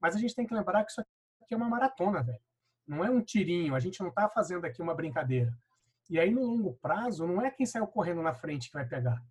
[0.00, 2.40] Mas a gente tem que lembrar que isso aqui é uma maratona, velho.
[2.86, 5.52] Não é um tirinho, a gente não tá fazendo aqui uma brincadeira.
[6.10, 9.22] E aí, no longo prazo, não é quem saiu correndo na frente que vai pegar.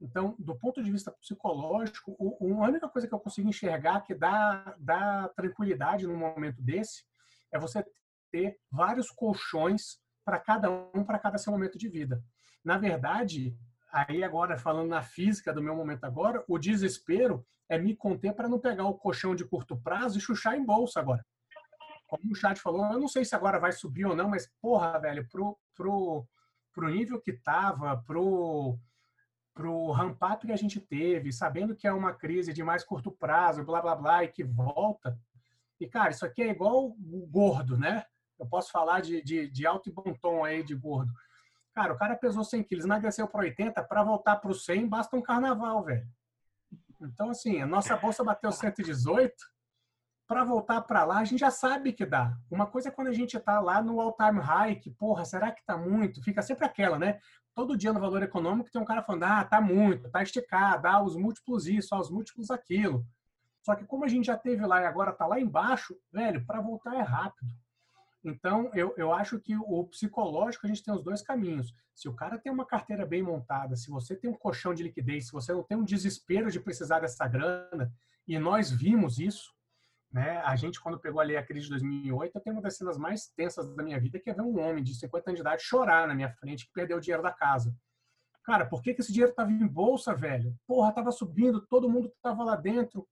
[0.00, 4.74] Então, do ponto de vista psicológico, a única coisa que eu consigo enxergar que dá,
[4.78, 7.04] dá tranquilidade num momento desse
[7.52, 7.84] é você
[8.30, 12.22] ter vários colchões para cada um, para cada seu momento de vida.
[12.64, 13.54] Na verdade,
[13.92, 18.48] aí agora falando na física do meu momento agora, o desespero é me conter para
[18.48, 21.24] não pegar o colchão de curto prazo e chuchar em bolsa agora
[22.10, 24.98] como o chat falou, eu não sei se agora vai subir ou não, mas porra,
[24.98, 26.26] velho, pro, pro,
[26.72, 28.76] pro nível que tava, pro,
[29.54, 33.64] pro ramp-up que a gente teve, sabendo que é uma crise de mais curto prazo,
[33.64, 35.16] blá, blá, blá, e que volta.
[35.78, 38.04] E, cara, isso aqui é igual o gordo, né?
[38.38, 41.12] Eu posso falar de, de, de alto e bom tom aí de gordo.
[41.72, 45.16] Cara, o cara pesou 100 quilos, emagreceu para 80, para voltar para o 100 basta
[45.16, 46.08] um carnaval, velho.
[47.00, 49.32] Então, assim, a nossa bolsa bateu 118,
[50.30, 52.38] para voltar para lá, a gente já sabe que dá.
[52.48, 55.60] Uma coisa é quando a gente está lá no all-time high, que, porra, será que
[55.66, 56.22] tá muito?
[56.22, 57.18] Fica sempre aquela, né?
[57.52, 61.02] Todo dia no valor econômico tem um cara falando, ah, tá muito, tá esticado, ah,
[61.02, 63.04] os múltiplos isso, ah, os múltiplos aquilo.
[63.60, 66.60] Só que como a gente já teve lá e agora tá lá embaixo, velho, para
[66.60, 67.52] voltar é rápido.
[68.22, 71.74] Então, eu, eu acho que o psicológico a gente tem os dois caminhos.
[71.92, 75.26] Se o cara tem uma carteira bem montada, se você tem um colchão de liquidez,
[75.26, 77.92] se você não tem um desespero de precisar dessa grana,
[78.28, 79.50] e nós vimos isso,
[80.12, 80.38] né?
[80.44, 83.28] A gente, quando pegou ali a crise de 2008, eu tenho uma das cenas mais
[83.28, 86.08] tensas da minha vida, que é ver um homem de 50 anos de idade chorar
[86.08, 87.74] na minha frente que perdeu o dinheiro da casa.
[88.42, 90.54] Cara, por que, que esse dinheiro estava em bolsa, velho?
[90.66, 93.06] Porra, tava subindo, todo mundo tava lá dentro.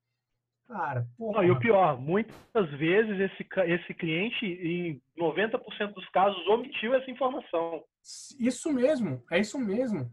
[0.66, 1.38] Cara, porra.
[1.38, 7.10] Não, e o pior, muitas vezes esse, esse cliente, em 90% dos casos, omitiu essa
[7.10, 7.84] informação.
[8.38, 10.10] Isso mesmo, é isso mesmo.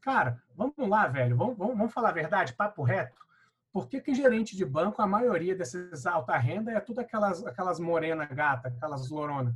[0.00, 3.27] Cara, vamos lá, velho, vamos, vamos, vamos falar a verdade, papo reto.
[3.72, 7.78] Por que, que gerente de banco, a maioria desses alta renda é tudo aquelas, aquelas
[7.78, 9.54] morena gata, aquelas lorona?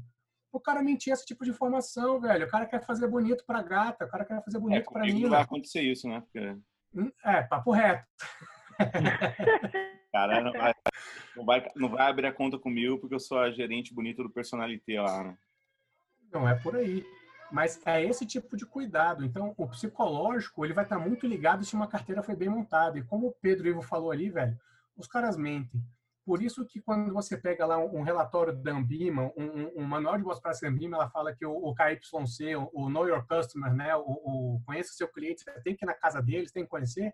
[0.53, 2.47] O cara mentir esse tipo de informação, velho.
[2.47, 5.23] O cara quer fazer bonito pra gata, o cara quer fazer bonito é, pra mim.
[5.23, 6.21] Não vai acontecer isso, né?
[6.21, 6.59] Porque...
[6.95, 8.05] Hum, é, papo reto.
[10.13, 10.75] cara não vai,
[11.35, 14.31] não vai, não vai abrir a conta comigo porque eu sou a gerente bonita do
[14.31, 15.39] personalité lá, né?
[16.31, 17.03] Não é por aí.
[17.53, 19.25] Mas é esse tipo de cuidado.
[19.25, 22.99] Então, o psicológico, ele vai estar muito ligado se uma carteira foi bem montada.
[22.99, 24.59] E como o Pedro Ivo falou ali, velho,
[24.97, 25.83] os caras mentem.
[26.25, 30.23] Por isso que quando você pega lá um, relatório da Ambima, um, um, manual de
[30.23, 33.75] boas práticas da Ambima, ela fala que o, o KYC, o, o Know Your Customer,
[33.75, 36.71] né, o, o conheça seu cliente, você tem que ir na casa deles, tem que
[36.71, 37.13] conhecer,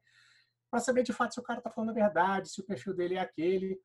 [0.71, 3.15] para saber de fato se o cara está falando a verdade, se o perfil dele
[3.15, 3.81] é aquele.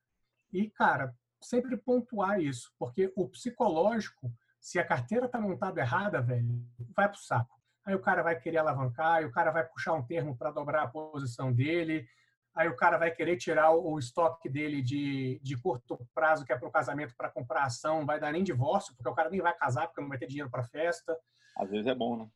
[0.52, 4.30] E, cara, sempre pontuar isso, porque o psicológico,
[4.64, 7.54] se a carteira tá montada errada, velho, vai pro saco.
[7.86, 10.84] Aí o cara vai querer alavancar, aí o cara vai puxar um termo para dobrar
[10.84, 12.08] a posição dele,
[12.56, 16.58] aí o cara vai querer tirar o, estoque dele de, de curto prazo, que é
[16.58, 19.42] para o casamento, para comprar ação, não vai dar nem divórcio, porque o cara nem
[19.42, 21.14] vai casar, porque não vai ter dinheiro para festa.
[21.58, 22.30] Às vezes é bom, né?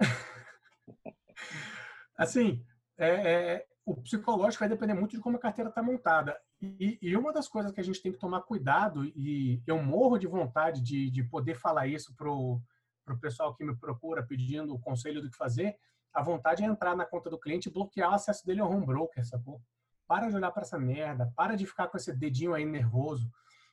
[2.18, 2.66] assim,
[2.98, 6.36] é, é, o psicológico vai depender muito de como a carteira está montada.
[6.60, 10.18] E, e, uma das coisas que a gente tem que tomar cuidado, e eu morro
[10.18, 12.60] de vontade de, de poder falar isso pro,
[13.04, 15.76] pro pessoal que me procura pedindo o conselho do que fazer,
[16.12, 18.84] a vontade é entrar na conta do cliente e bloquear o acesso dele ao home
[18.84, 19.62] broker, sacou?
[20.06, 23.30] Para de olhar para essa merda, para de ficar com esse dedinho aí nervoso.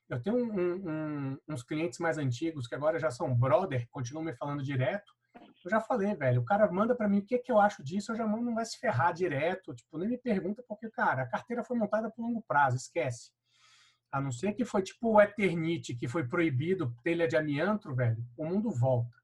[0.08, 4.36] Eu tenho um, um, uns clientes mais antigos que agora já são brother, continuam me
[4.36, 5.12] falando direto.
[5.66, 8.12] Eu já falei, velho, o cara manda para mim o que, que eu acho disso,
[8.12, 9.74] eu já mando, não vai se ferrar direto.
[9.74, 13.32] Tipo, nem me pergunta, porque, cara, a carteira foi montada por longo prazo, esquece.
[14.12, 18.24] A não ser que foi tipo o Eternite, que foi proibido telha de amianto, velho,
[18.38, 19.18] o mundo volta.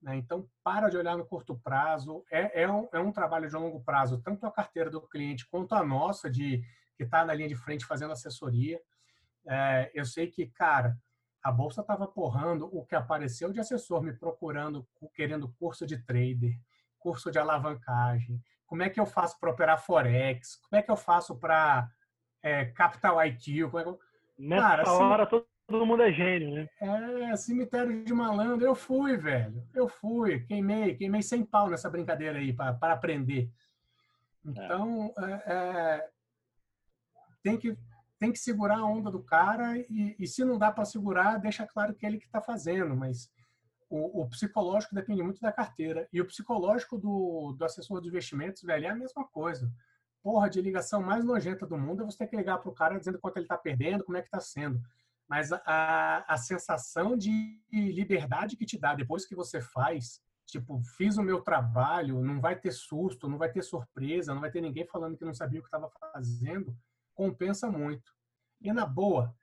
[0.00, 0.16] Né?
[0.16, 2.24] Então, para de olhar no curto prazo.
[2.30, 5.74] É, é, um, é um trabalho de longo prazo, tanto a carteira do cliente quanto
[5.74, 6.62] a nossa, de
[6.96, 8.80] que está na linha de frente fazendo assessoria.
[9.48, 10.96] É, eu sei que, cara,
[11.44, 16.58] a bolsa estava porrando, o que apareceu de assessor me procurando, querendo curso de trader,
[16.98, 20.96] curso de alavancagem, como é que eu faço para operar forex, como é que eu
[20.96, 21.86] faço para
[22.42, 23.98] é, capital IQ, como é que.
[24.36, 26.68] Nessa Cara, assim, hora todo, todo mundo é gênio, né?
[26.80, 32.38] É, cemitério de malandro, eu fui, velho, eu fui, queimei, queimei sem pau nessa brincadeira
[32.38, 33.50] aí para aprender.
[34.44, 35.52] Então, é.
[35.52, 36.08] É,
[37.42, 37.76] tem que
[38.24, 41.66] tem que segurar a onda do cara e, e se não dá para segurar, deixa
[41.66, 43.30] claro que é ele que está fazendo, mas
[43.90, 46.08] o, o, psicológico depende muito da carteira.
[46.10, 49.70] E o psicológico do, do assessor de investimentos, velho, é a mesma coisa.
[50.22, 52.98] Porra, de ligação mais nojenta do mundo é você ter que ligar para o cara
[52.98, 54.80] dizendo quanto ele está perdendo, como é que está sendo.
[55.28, 61.18] Mas a, a sensação de liberdade que te dá depois que você faz, tipo, fiz
[61.18, 64.86] o meu trabalho, não vai ter susto, não vai ter surpresa, não vai ter ninguém
[64.86, 66.74] falando que não sabia o que estava fazendo,
[67.14, 68.12] compensa muito.
[68.60, 69.34] E na boa,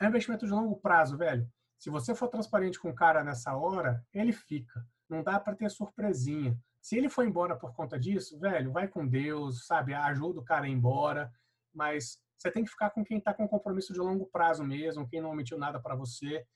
[0.00, 1.50] é um investimento de longo prazo, velho.
[1.78, 4.84] Se você for transparente com o cara nessa hora, ele fica.
[5.08, 6.58] Não dá para ter surpresinha.
[6.80, 9.94] Se ele for embora por conta disso, velho, vai com Deus, sabe?
[9.94, 11.32] Ajuda o cara a ir embora.
[11.72, 15.20] Mas você tem que ficar com quem está com compromisso de longo prazo mesmo, quem
[15.20, 16.46] não omitiu nada para você.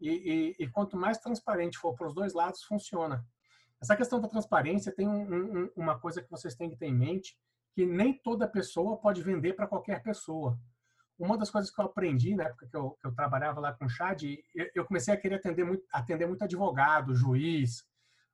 [0.00, 0.10] E,
[0.58, 3.24] e, e, quanto mais transparente for para os dois lados, funciona.
[3.80, 6.94] Essa questão da transparência tem um, um, uma coisa que vocês têm que ter em
[6.94, 7.38] mente,
[7.72, 10.58] que nem toda pessoa pode vender para qualquer pessoa.
[11.18, 13.84] Uma das coisas que eu aprendi na época que eu, que eu trabalhava lá com
[13.84, 14.22] o Chad,
[14.74, 17.84] eu comecei a querer atender muito, atender muito advogado, juiz,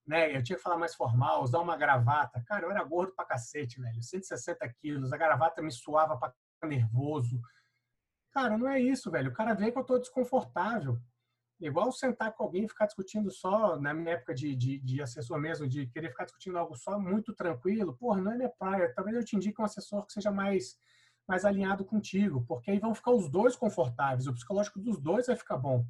[0.07, 0.37] né?
[0.37, 2.43] Eu tinha que falar mais formal, usar uma gravata.
[2.47, 4.01] Cara, eu era gordo pra cacete, velho.
[4.01, 6.33] 160 quilos, a gravata me suava pra
[6.69, 7.41] nervoso.
[8.31, 9.31] Cara, não é isso, velho.
[9.31, 10.99] O cara vê que eu tô desconfortável.
[11.59, 15.39] Igual sentar com alguém e ficar discutindo só, na minha época de, de, de, assessor
[15.39, 18.93] mesmo, de querer ficar discutindo algo só muito tranquilo, porra, não é minha praia.
[18.95, 20.79] Talvez eu te indique um assessor que seja mais,
[21.27, 25.37] mais alinhado contigo, porque aí vão ficar os dois confortáveis, o psicológico dos dois vai
[25.37, 25.87] ficar bom.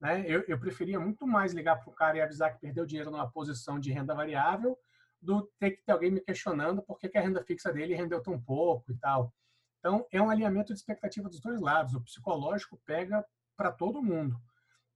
[0.00, 0.24] Né?
[0.28, 3.28] Eu, eu preferia muito mais ligar para o cara e avisar que perdeu dinheiro numa
[3.28, 4.78] posição de renda variável
[5.20, 8.22] do ter que ter alguém me questionando por que, que a renda fixa dele rendeu
[8.22, 9.32] tão pouco e tal.
[9.78, 11.94] Então, é um alinhamento de expectativa dos dois lados.
[11.94, 13.24] O psicológico pega
[13.56, 14.38] para todo mundo.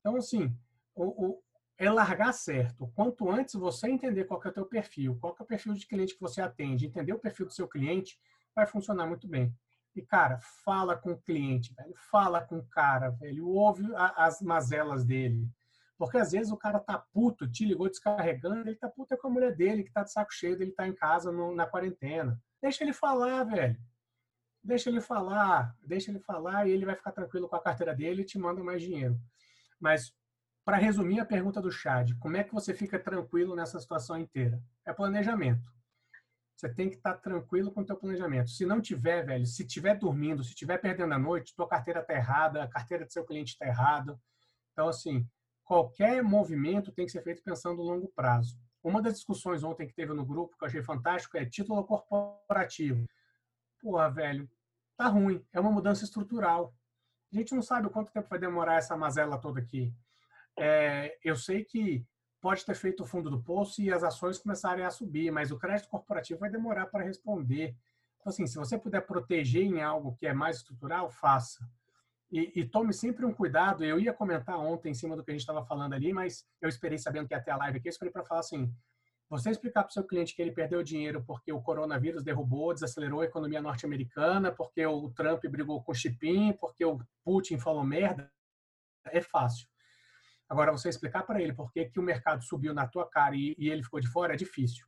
[0.08, 0.56] Então, assim,
[0.94, 1.42] o, o,
[1.76, 2.90] é largar certo.
[2.94, 6.14] Quanto antes você entender qual é o teu perfil, qual é o perfil de cliente
[6.14, 8.18] que você atende, entender o perfil do seu cliente,
[8.56, 9.54] vai funcionar muito bem.
[9.94, 11.92] E, cara, fala com o cliente, velho.
[12.10, 13.48] Fala com o cara, velho.
[13.48, 13.84] Ouve
[14.16, 15.46] as mazelas dele.
[15.98, 19.28] Porque às vezes o cara tá puto, te ligou descarregando, ele tá puto é com
[19.28, 22.40] a mulher dele, que tá de saco cheio, ele tá em casa no, na quarentena.
[22.62, 23.78] Deixa ele falar, velho.
[24.64, 28.22] Deixa ele falar, deixa ele falar e ele vai ficar tranquilo com a carteira dele
[28.22, 29.20] e te manda mais dinheiro.
[29.80, 30.12] Mas,
[30.64, 34.62] para resumir a pergunta do Chad, como é que você fica tranquilo nessa situação inteira?
[34.84, 35.72] É planejamento.
[36.58, 38.50] Você tem que estar tá tranquilo com o teu planejamento.
[38.50, 42.14] Se não tiver, velho, se tiver dormindo, se tiver perdendo a noite, tua carteira está
[42.14, 44.20] errada, a carteira do seu cliente está errada.
[44.72, 45.24] Então, assim,
[45.64, 48.58] qualquer movimento tem que ser feito pensando no longo prazo.
[48.82, 53.06] Uma das discussões ontem que teve no grupo, que eu achei fantástico, é título corporativo.
[53.80, 54.50] Porra, velho,
[54.96, 55.44] tá ruim.
[55.52, 56.74] É uma mudança estrutural.
[57.32, 59.92] A gente não sabe quanto tempo vai demorar essa mazela toda aqui.
[60.58, 62.04] É, eu sei que
[62.40, 65.58] pode ter feito o fundo do poço e as ações começarem a subir, mas o
[65.58, 67.76] crédito corporativo vai demorar para responder.
[68.18, 71.68] Então, assim, se você puder proteger em algo que é mais estrutural, faça.
[72.30, 73.84] E, e, tome sempre um cuidado.
[73.84, 76.68] Eu ia comentar ontem em cima do que a gente estava falando ali, mas eu
[76.68, 78.70] esperei sabendo que ia ter a live aqui, eu esperei para falar assim,
[79.28, 83.20] você explicar para o seu cliente que ele perdeu dinheiro porque o coronavírus derrubou, desacelerou
[83.20, 88.32] a economia norte-americana, porque o Trump brigou com o Chipin, porque o Putin falou merda,
[89.06, 89.68] é fácil.
[90.48, 93.68] Agora, você explicar para ele por que o mercado subiu na tua cara e, e,
[93.68, 94.86] ele ficou de fora é difícil.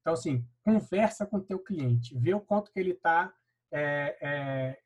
[0.00, 3.34] Então, assim, conversa com o teu cliente, vê o quanto que ele está
[3.72, 4.78] é, é,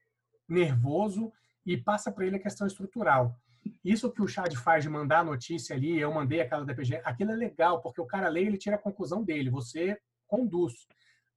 [0.48, 1.30] nervoso
[1.64, 3.38] e passa para ele a questão estrutural.
[3.85, 7.33] Isso que o Chad faz de mandar a notícia ali, eu mandei aquela DPG, aquilo
[7.33, 10.87] é legal, porque o cara lê e ele tira a conclusão dele, você conduz.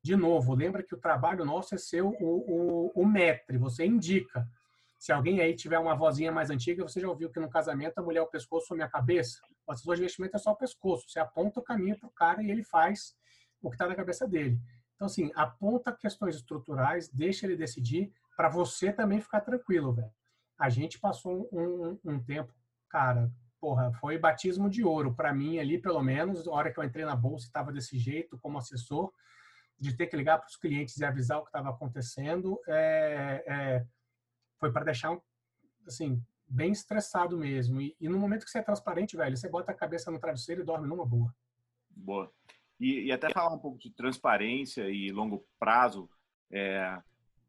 [0.01, 4.47] de novo, lembra que o trabalho nosso é ser o, o, o metre, você indica.
[4.97, 8.01] Se alguém aí tiver uma vozinha mais antiga, você já ouviu que no casamento a
[8.01, 9.39] mulher é o pescoço ou a cabeça?
[9.67, 11.07] O assessor de investimento é só o pescoço.
[11.07, 13.15] Você aponta o caminho para o cara e ele faz
[13.61, 14.59] o que está na cabeça dele.
[14.95, 20.11] Então, assim, aponta questões estruturais, deixa ele decidir, para você também ficar tranquilo, velho.
[20.57, 22.53] A gente passou um, um, um tempo,
[22.89, 26.83] cara, porra, foi batismo de ouro para mim ali, pelo menos, a hora que eu
[26.83, 29.11] entrei na bolsa estava desse jeito, como assessor,
[29.79, 33.85] de ter que ligar para os clientes e avisar o que estava acontecendo, é, é,
[34.59, 35.15] foi para deixar,
[35.85, 37.79] assim, bem estressado mesmo.
[37.81, 40.61] E, e, no momento que você é transparente, velho, você bota a cabeça no travesseiro
[40.61, 41.33] e dorme numa boa.
[41.89, 42.31] Boa.
[42.79, 46.09] E, e até falar um pouco de transparência e longo prazo,
[46.51, 47.01] é,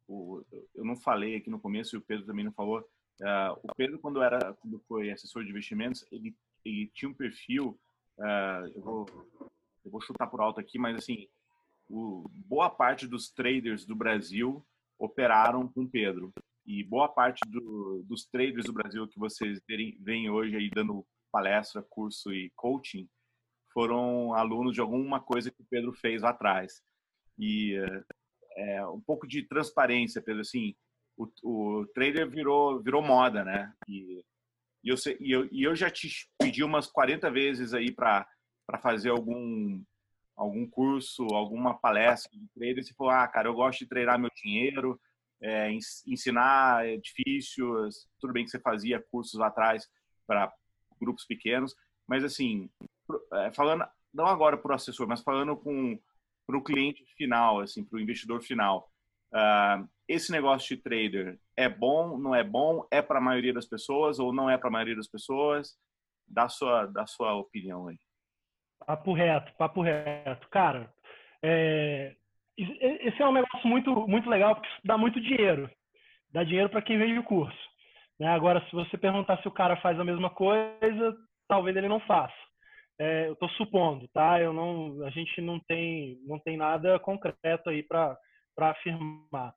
[0.09, 0.43] o,
[0.75, 2.85] eu não falei aqui no começo e o Pedro também não falou,
[3.21, 7.79] Uh, o Pedro, quando era, quando foi assessor de investimentos, ele, ele tinha um perfil.
[8.17, 9.07] Uh, eu, vou,
[9.85, 11.27] eu vou chutar por alto aqui, mas assim,
[11.89, 14.65] o, boa parte dos traders do Brasil
[14.99, 16.33] operaram com o Pedro
[16.67, 19.61] e boa parte do, dos traders do Brasil que vocês
[20.01, 23.09] veem hoje aí dando palestra, curso e coaching
[23.73, 26.83] foram alunos de alguma coisa que o Pedro fez lá atrás.
[27.39, 28.05] E uh,
[28.59, 30.75] é, um pouco de transparência, Pedro, assim,
[31.17, 33.73] o, o trader virou, virou moda, né?
[33.89, 34.25] E,
[34.83, 38.27] e, eu, e, eu, e eu já te pedi umas 40 vezes aí para
[38.83, 39.81] fazer algum,
[40.37, 42.85] algum curso, alguma palestra de trader.
[42.85, 45.01] Você falou, ah, cara, eu gosto de treinar meu dinheiro,
[45.41, 45.71] é,
[46.07, 47.89] ensinar é difícil.
[48.21, 49.89] Tudo bem que você fazia cursos lá atrás
[50.27, 50.53] para
[51.01, 51.77] grupos pequenos,
[52.09, 52.69] mas assim,
[53.35, 55.99] é, falando não agora para o assessor, mas falando com
[56.49, 58.89] para o cliente final, assim, para o investidor final.
[59.35, 63.67] Uh, esse negócio de trader é bom, não é bom, é para a maioria das
[63.67, 65.77] pessoas ou não é para a maioria das pessoas?
[66.27, 67.99] Dá sua, dá sua opinião aí.
[68.87, 70.49] Papo reto, papo reto.
[70.49, 70.91] Cara,
[71.43, 72.17] é,
[72.57, 75.71] esse é um negócio muito, muito legal porque dá muito dinheiro.
[76.33, 77.59] Dá dinheiro para quem vende o curso.
[78.19, 78.27] Né?
[78.27, 81.15] Agora, se você perguntar se o cara faz a mesma coisa,
[81.47, 82.48] talvez ele não faça.
[83.01, 84.41] É, eu estou supondo, tá?
[84.41, 88.19] Eu não, a gente não tem, não tem nada concreto aí para
[88.59, 89.55] afirmar.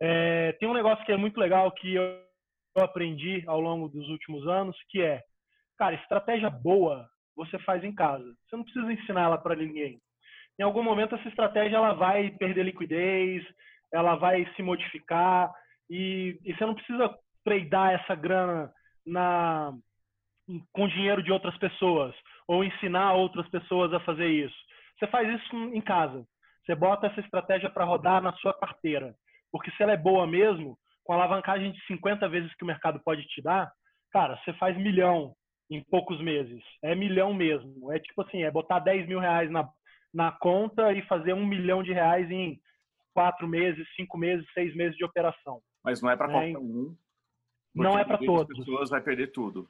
[0.00, 2.18] É, tem um negócio que é muito legal que eu
[2.76, 5.22] aprendi ao longo dos últimos anos, que é,
[5.78, 8.24] cara, estratégia boa você faz em casa.
[8.44, 9.98] Você não precisa ensinar ela para ninguém.
[10.58, 13.42] Em algum momento essa estratégia ela vai perder liquidez,
[13.90, 15.50] ela vai se modificar
[15.88, 18.70] e, e você não precisa tradear essa grana
[19.06, 19.72] na
[20.72, 22.14] com dinheiro de outras pessoas
[22.48, 24.56] ou ensinar outras pessoas a fazer isso.
[24.98, 26.24] Você faz isso em casa.
[26.64, 29.14] Você bota essa estratégia para rodar na sua carteira.
[29.50, 33.00] Porque se ela é boa mesmo, com a alavancagem de 50 vezes que o mercado
[33.04, 33.70] pode te dar,
[34.12, 35.34] cara, você faz milhão
[35.70, 36.62] em poucos meses.
[36.82, 37.92] É milhão mesmo.
[37.92, 39.68] É tipo assim, é botar 10 mil reais na,
[40.14, 42.58] na conta e fazer um milhão de reais em
[43.14, 45.60] quatro meses, cinco meses, seis meses de operação.
[45.84, 46.96] Mas não é para qualquer um.
[47.74, 48.58] Não é para todos.
[48.58, 49.68] As pessoas vai perder tudo.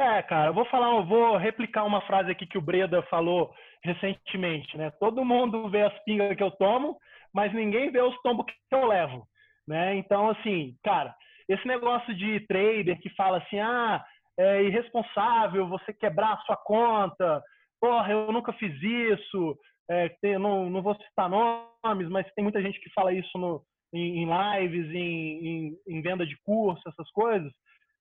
[0.00, 3.52] É, cara, eu vou falar, eu vou replicar uma frase aqui que o Breda falou
[3.84, 4.90] recentemente, né?
[4.92, 6.96] Todo mundo vê as pingas que eu tomo,
[7.34, 9.26] mas ninguém vê os tombos que eu levo,
[9.68, 9.96] né?
[9.96, 11.14] Então, assim, cara,
[11.46, 14.02] esse negócio de trader que fala assim, ah,
[14.38, 17.42] é irresponsável você quebrar a sua conta,
[17.78, 19.54] porra, eu nunca fiz isso,
[19.90, 23.62] é, tem, não, não vou citar nomes, mas tem muita gente que fala isso no,
[23.92, 27.52] em, em lives, em, em, em, venda de curso, essas coisas.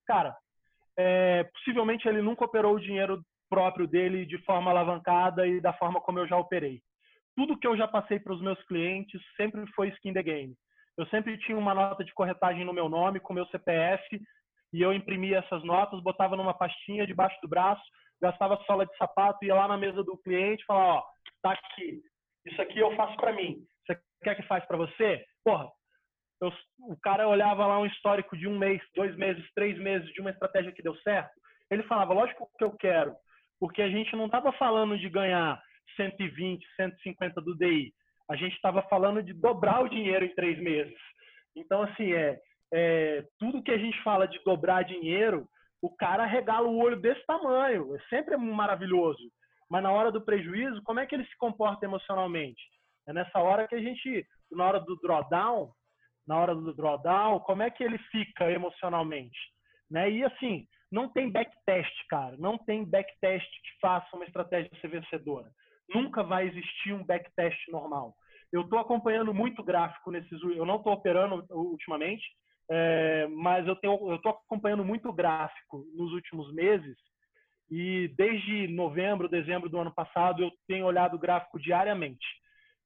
[0.08, 0.34] Cara,
[1.00, 6.02] é, possivelmente ele nunca operou o dinheiro próprio dele de forma alavancada e da forma
[6.02, 6.82] como eu já operei
[7.40, 10.54] tudo que eu já passei para os meus clientes sempre foi skin the game.
[10.98, 14.22] Eu sempre tinha uma nota de corretagem no meu nome, com meu CPF,
[14.74, 17.82] e eu imprimia essas notas, botava numa pastinha debaixo do braço,
[18.22, 21.04] gastava sola de sapato, ia lá na mesa do cliente e falava, ó,
[21.42, 22.02] tá aqui,
[22.46, 23.56] isso aqui eu faço para mim.
[23.86, 25.24] Você quer que faça para você?
[25.42, 25.70] Porra,
[26.42, 30.22] eu, o cara olhava lá um histórico de um mês, dois meses, três meses de
[30.22, 31.32] uma estratégia que deu certo.
[31.70, 33.14] Ele falava, lógico que eu quero,
[33.60, 35.62] porque a gente não estava falando de ganhar
[35.96, 37.94] 120, 150 do DI.
[38.30, 40.98] A gente estava falando de dobrar o dinheiro em três meses.
[41.56, 42.40] Então, assim, é,
[42.74, 45.48] é, tudo que a gente fala de dobrar dinheiro,
[45.82, 47.96] o cara regala o olho desse tamanho.
[47.96, 49.30] É sempre maravilhoso.
[49.70, 52.62] Mas na hora do prejuízo, como é que ele se comporta emocionalmente?
[53.08, 55.72] É nessa hora que a gente, na hora do drawdown,
[56.28, 59.38] na hora do drawdown, como é que ele fica emocionalmente?
[59.90, 60.12] Né?
[60.12, 62.36] E assim, não tem backtest, cara.
[62.38, 65.50] Não tem backtest que faça uma estratégia ser vencedora
[65.94, 68.16] nunca vai existir um backtest normal.
[68.52, 70.42] Eu estou acompanhando muito gráfico nesses.
[70.42, 72.24] Eu não estou operando ultimamente,
[72.70, 76.98] é, mas eu estou acompanhando muito gráfico nos últimos meses.
[77.70, 82.26] E desde novembro, dezembro do ano passado, eu tenho olhado o gráfico diariamente.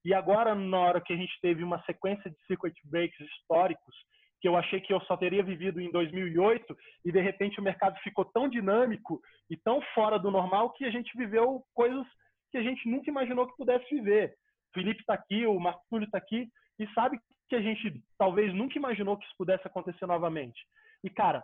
[0.05, 3.95] E agora, na hora que a gente teve uma sequência de circuit breaks históricos,
[4.41, 6.75] que eu achei que eu só teria vivido em 2008,
[7.05, 10.91] e de repente o mercado ficou tão dinâmico e tão fora do normal que a
[10.91, 12.05] gente viveu coisas
[12.51, 14.35] que a gente nunca imaginou que pudesse viver.
[14.69, 18.53] O Felipe está aqui, o Marco Túlio está aqui, e sabe que a gente talvez
[18.53, 20.59] nunca imaginou que isso pudesse acontecer novamente.
[21.03, 21.43] E, cara,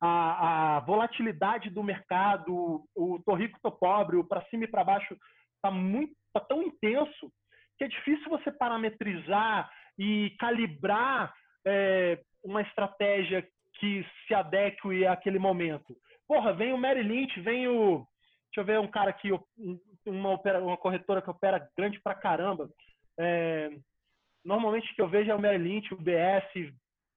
[0.00, 4.84] a, a volatilidade do mercado, o tô rico, tô pobre, o para cima e para
[4.84, 5.16] baixo,
[5.56, 7.32] está muito, tá tão intenso
[7.76, 11.34] que é difícil você parametrizar e calibrar
[11.66, 13.46] é, uma estratégia
[13.78, 15.96] que se adeque àquele momento.
[16.26, 18.06] Porra, vem o Mary Lynch, vem o.
[18.46, 19.30] Deixa eu ver um cara aqui,
[20.06, 22.70] uma, uma corretora que opera grande pra caramba.
[23.18, 23.70] É,
[24.44, 26.72] normalmente que eu vejo é o Mary Lynch, o BS.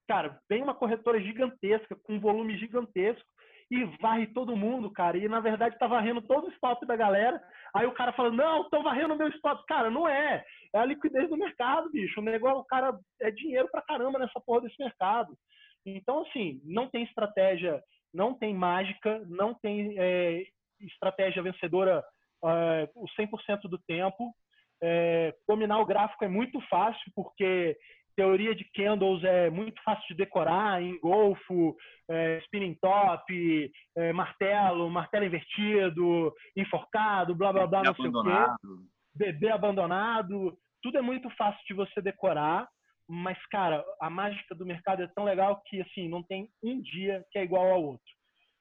[0.08, 3.32] Cara, vem uma corretora gigantesca, com um volume gigantesco,
[3.72, 5.18] e varre todo mundo, cara.
[5.18, 7.42] E na verdade tá varrendo todo o stop da galera.
[7.74, 9.64] Aí o cara fala, não, estão varrendo meu stop.
[9.68, 10.44] Cara, não é.
[10.74, 12.20] É a liquidez do mercado, bicho.
[12.20, 15.38] O negócio, o cara é dinheiro pra caramba nessa porra desse mercado.
[15.86, 17.82] Então, assim, não tem estratégia,
[18.14, 20.44] não tem mágica, não tem é,
[20.82, 22.04] estratégia vencedora
[22.44, 24.34] é, o 100% do tempo.
[24.82, 27.78] É, dominar o gráfico é muito fácil, porque
[28.20, 31.78] teoria de candles é muito fácil de decorar, engolfo,
[32.10, 38.90] é, spinning top, é, martelo, martelo invertido, enforcado, blá blá blá, não sei o quê.
[39.16, 40.58] Bebê abandonado.
[40.84, 42.68] Tudo é muito fácil de você decorar,
[43.08, 47.24] mas, cara, a mágica do mercado é tão legal que, assim, não tem um dia
[47.32, 48.12] que é igual ao outro.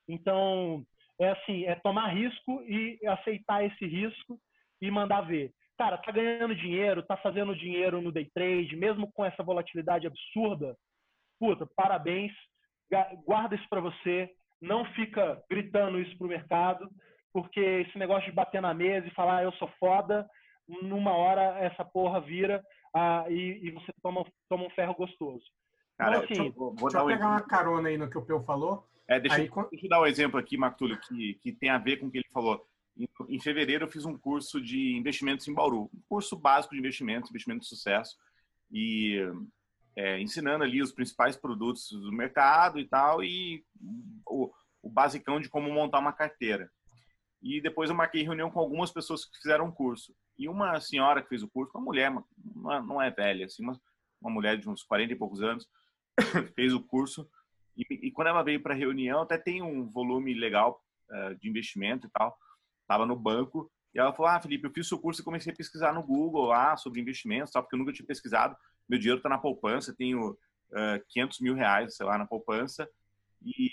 [0.08, 0.84] Então,
[1.20, 4.38] é assim, é tomar risco e aceitar esse risco
[4.80, 9.24] e mandar ver cara, tá ganhando dinheiro, tá fazendo dinheiro no day trade, mesmo com
[9.24, 10.76] essa volatilidade absurda,
[11.38, 12.32] puta, parabéns,
[13.24, 14.28] guarda isso para você,
[14.60, 16.90] não fica gritando isso pro mercado,
[17.32, 20.28] porque esse negócio de bater na mesa e falar ah, eu sou foda,
[20.82, 22.62] numa hora essa porra vira
[22.92, 25.44] ah, e, e, você toma, toma um ferro gostoso.
[25.96, 28.24] Cara, então, assim, vou, vou deixa eu pegar um uma carona aí no que o
[28.24, 28.88] Peu falou.
[29.06, 31.70] É, deixa, aí, eu, deixa eu dar um exemplo aqui, Marco Túlio, que, que tem
[31.70, 32.66] a ver com o que ele falou
[33.28, 37.30] em fevereiro eu fiz um curso de investimentos em Bauru, um curso básico de investimentos,
[37.30, 38.16] investimento de sucesso,
[38.70, 39.20] e
[39.94, 43.64] é, ensinando ali os principais produtos do mercado e tal, e
[44.26, 44.50] o,
[44.82, 46.70] o basicão de como montar uma carteira.
[47.40, 50.12] E depois eu marquei reunião com algumas pessoas que fizeram o curso.
[50.36, 53.80] E uma senhora que fez o curso, uma mulher, uma, não é velha, assim, uma,
[54.20, 55.68] uma mulher de uns 40 e poucos anos,
[56.56, 57.30] fez o curso.
[57.76, 61.48] E, e quando ela veio para a reunião, até tem um volume legal uh, de
[61.48, 62.36] investimento e tal
[62.88, 65.56] estava no banco, e ela falou: Ah, Felipe, eu fiz o curso e comecei a
[65.56, 68.56] pesquisar no Google lá sobre investimentos, só porque eu nunca tinha pesquisado.
[68.88, 72.88] Meu dinheiro está na poupança, tenho uh, 500 mil reais, sei lá, na poupança,
[73.42, 73.70] e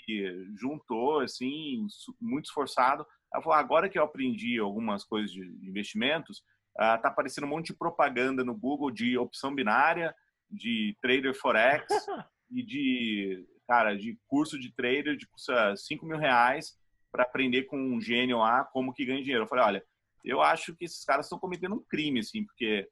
[0.54, 1.86] juntou, assim,
[2.20, 3.06] muito esforçado.
[3.32, 6.38] Ela falou: Agora que eu aprendi algumas coisas de investimentos,
[6.76, 10.14] uh, tá aparecendo um monte de propaganda no Google de opção binária,
[10.50, 11.86] de trader forex
[12.50, 16.76] e de, cara, de curso de trader de custa 5 mil reais
[17.10, 19.44] para aprender com um gênio lá como que ganha dinheiro.
[19.44, 19.84] Eu falei, olha,
[20.24, 22.88] eu acho que esses caras estão cometendo um crime, assim, porque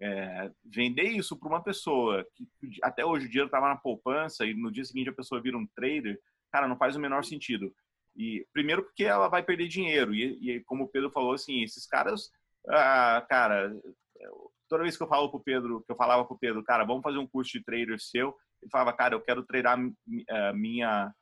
[0.00, 2.46] é, vender isso para uma pessoa que
[2.82, 5.66] até hoje o dinheiro estava na poupança e no dia seguinte a pessoa vira um
[5.76, 7.72] trader, cara, não faz o menor sentido.
[8.16, 11.86] E primeiro porque ela vai perder dinheiro e, e como o Pedro falou, assim, esses
[11.86, 12.30] caras,
[12.68, 13.72] ah, cara,
[14.68, 17.18] toda vez que eu falo pro Pedro, que eu falava pro Pedro, cara, vamos fazer
[17.18, 21.12] um curso de trader seu, ele falava, cara, eu quero treinar uh, minha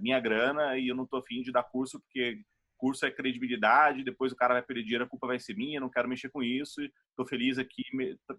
[0.00, 2.42] minha grana e eu não tô afim de dar curso porque
[2.84, 5.88] curso é credibilidade, depois o cara vai perder dinheiro, a culpa vai ser minha, não
[5.88, 7.82] quero mexer com isso, estou feliz aqui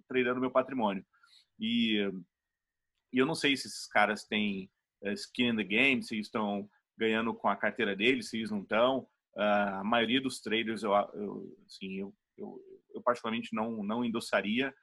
[0.07, 1.03] treinando meu patrimônio.
[1.59, 1.97] E,
[3.11, 4.69] e, eu não sei se esses caras têm
[5.03, 8.61] uh, skin in the game, se estão ganhando com a carteira deles, se eles não
[8.61, 8.99] estão.
[9.35, 12.61] Uh, a maioria dos traders, eu, eu, assim, eu, eu,
[12.93, 14.73] eu particularmente não, não endossaria.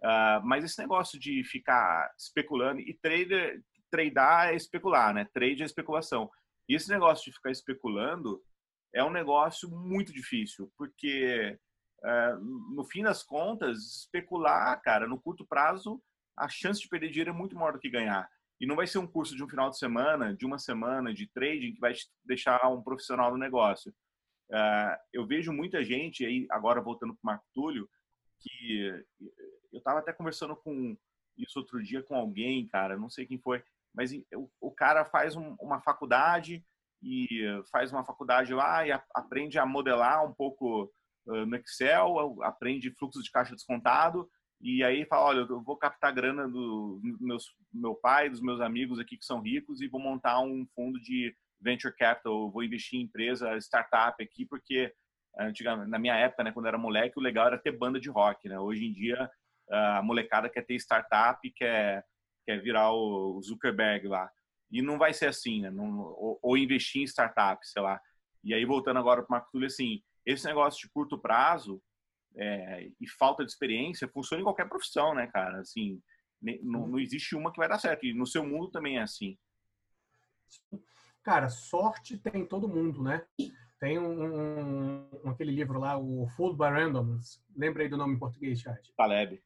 [0.00, 3.62] Uh, mas esse negócio de ficar especulando, e trader,
[3.92, 5.28] tradar é especular, né?
[5.34, 6.30] Trade é especulação.
[6.66, 8.42] E esse negócio de ficar especulando
[8.94, 11.58] é um negócio muito difícil, porque
[12.04, 12.34] é,
[12.74, 16.02] no fim das contas, especular, cara, no curto prazo,
[16.36, 18.28] a chance de perder dinheiro é muito maior do que ganhar.
[18.58, 21.26] E não vai ser um curso de um final de semana, de uma semana de
[21.26, 23.92] trading que vai te deixar um profissional no negócio.
[24.50, 27.88] Uh, eu vejo muita gente aí, agora voltando para o Marco Túlio,
[28.40, 29.04] que
[29.72, 30.96] eu estava até conversando com
[31.36, 33.62] isso outro dia com alguém, cara, não sei quem foi,
[33.94, 34.12] mas
[34.60, 36.64] o, cara faz um, uma faculdade
[37.02, 40.90] e faz uma faculdade lá e a, aprende a modelar um pouco
[41.26, 44.28] uh, no Excel, aprende fluxo de caixa descontado
[44.60, 49.00] e aí fala, olha, eu vou captar grana do meus, meu pai, dos meus amigos
[49.00, 53.02] aqui que são ricos e vou montar um fundo de venture capital, vou investir em
[53.02, 54.92] empresa, startup aqui, porque
[55.88, 58.58] na minha época, né, quando era moleque, o legal era ter banda de rock, né?
[58.58, 59.30] Hoje em dia,
[59.70, 62.04] a molecada quer ter startup, quer,
[62.44, 64.30] quer virar o Zuckerberg lá.
[64.70, 65.70] E não vai ser assim, né?
[65.70, 68.00] Não, ou, ou, investir em startup, sei lá.
[68.42, 71.82] E aí, voltando agora para o Marco Túlio, assim, esse negócio de curto prazo
[72.34, 75.60] é, e falta de experiência funciona em qualquer profissão, né, cara?
[75.60, 76.00] Assim,
[76.62, 78.06] não, não existe uma que vai dar certo.
[78.06, 79.38] E no seu mundo também é assim.
[81.22, 83.24] Cara, sorte tem todo mundo, né?
[83.78, 87.42] Tem um, um, aquele livro lá, o Food by Randoms.
[87.56, 88.78] Lembra aí do nome em português, Chad?
[88.96, 89.42] Taleb.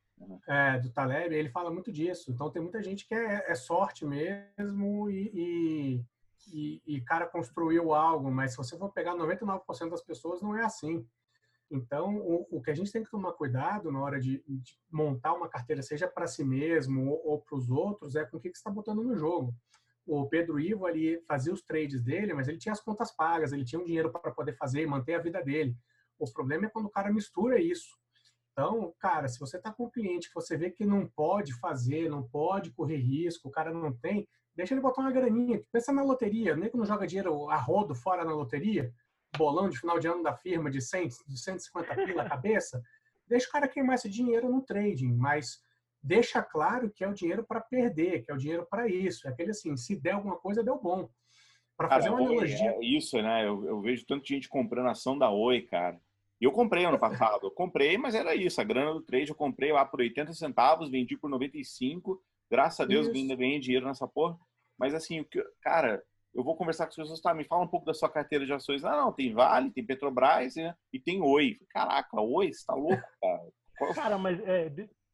[0.48, 2.30] É, do Taleb, ele fala muito disso.
[2.30, 6.02] Então tem muita gente que é, é sorte mesmo e,
[6.52, 10.64] e, e, cara construiu algo, mas se você for pegar 99% das pessoas, não é
[10.64, 11.06] assim.
[11.70, 15.34] Então, o, o, que a gente tem que tomar cuidado na hora de, de montar
[15.34, 18.50] uma carteira, seja para si mesmo ou, ou para os outros, é com o que,
[18.50, 19.52] que você está botando no jogo.
[20.06, 23.64] O Pedro Ivo ali fazia os trades dele, mas ele tinha as contas pagas, ele
[23.64, 25.76] tinha um dinheiro para poder fazer e manter a vida dele.
[26.16, 27.98] O problema é quando o cara mistura isso.
[28.58, 32.08] Então, cara, se você está com um cliente que você vê que não pode fazer,
[32.08, 35.60] não pode correr risco, o cara não tem, deixa ele botar uma graninha.
[35.70, 38.90] Pensa na loteria, nem que não joga dinheiro a rodo fora na loteria,
[39.36, 42.82] bolão de final de ano da firma de, 100, de 150 pila a cabeça,
[43.28, 45.60] deixa o cara queimar esse dinheiro no trading, mas
[46.02, 49.28] deixa claro que é o dinheiro para perder, que é o dinheiro para isso.
[49.28, 51.10] É aquele assim, se der alguma coisa, deu bom.
[51.76, 52.70] Para fazer uma analogia.
[52.70, 53.46] É isso, né?
[53.46, 56.00] Eu, eu vejo tanta gente comprando ação da Oi, cara.
[56.40, 57.46] E eu comprei ano passado.
[57.46, 58.60] Eu comprei, mas era isso.
[58.60, 62.20] A grana do trade eu comprei lá por 80 centavos, vendi por 95.
[62.50, 63.16] Graças a Deus isso.
[63.16, 64.36] ainda ganhei dinheiro nessa porra.
[64.78, 65.24] Mas assim,
[65.62, 66.02] cara,
[66.34, 68.52] eu vou conversar com as pessoas, tá, me fala um pouco da sua carteira de
[68.52, 68.84] ações.
[68.84, 70.74] Ah, não, tem Vale, tem Petrobras né?
[70.92, 71.56] e tem Oi.
[71.70, 73.94] Caraca, Oi, você tá louco, cara?
[73.94, 74.70] Cara, mas é,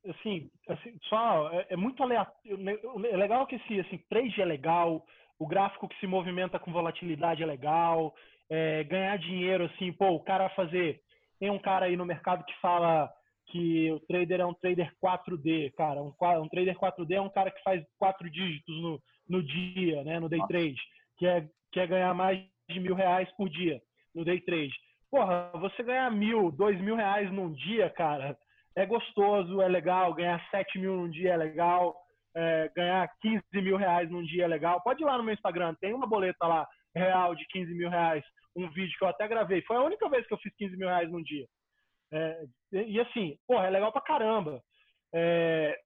[0.08, 3.06] assim, assim só, é, é, muito aleatório.
[3.06, 5.04] É legal que esse assim, trade é legal,
[5.38, 8.14] o gráfico que se movimenta com volatilidade é legal,
[8.50, 11.00] é, ganhar dinheiro, assim, pô, o cara fazer.
[11.42, 13.10] Tem um cara aí no mercado que fala
[13.48, 16.00] que o trader é um trader 4D, cara.
[16.00, 20.20] Um, um trader 4D é um cara que faz quatro dígitos no, no dia, né,
[20.20, 20.80] no day trade
[21.18, 23.80] quer, quer ganhar mais de mil reais por dia
[24.14, 24.72] no day trade.
[25.10, 28.38] Porra, você ganhar mil, dois mil reais num dia, cara,
[28.76, 30.14] é gostoso, é legal.
[30.14, 31.96] Ganhar sete mil num dia é legal.
[32.34, 34.80] É, ganhar 15 mil reais num dia é legal.
[34.80, 38.24] Pode ir lá no meu Instagram, tem uma boleta lá real de 15 mil reais.
[38.56, 39.62] Um vídeo que eu até gravei.
[39.62, 41.46] Foi a única vez que eu fiz 15 mil reais num dia.
[42.12, 44.62] É, e assim, porra, é legal pra caramba.
[45.14, 45.78] É...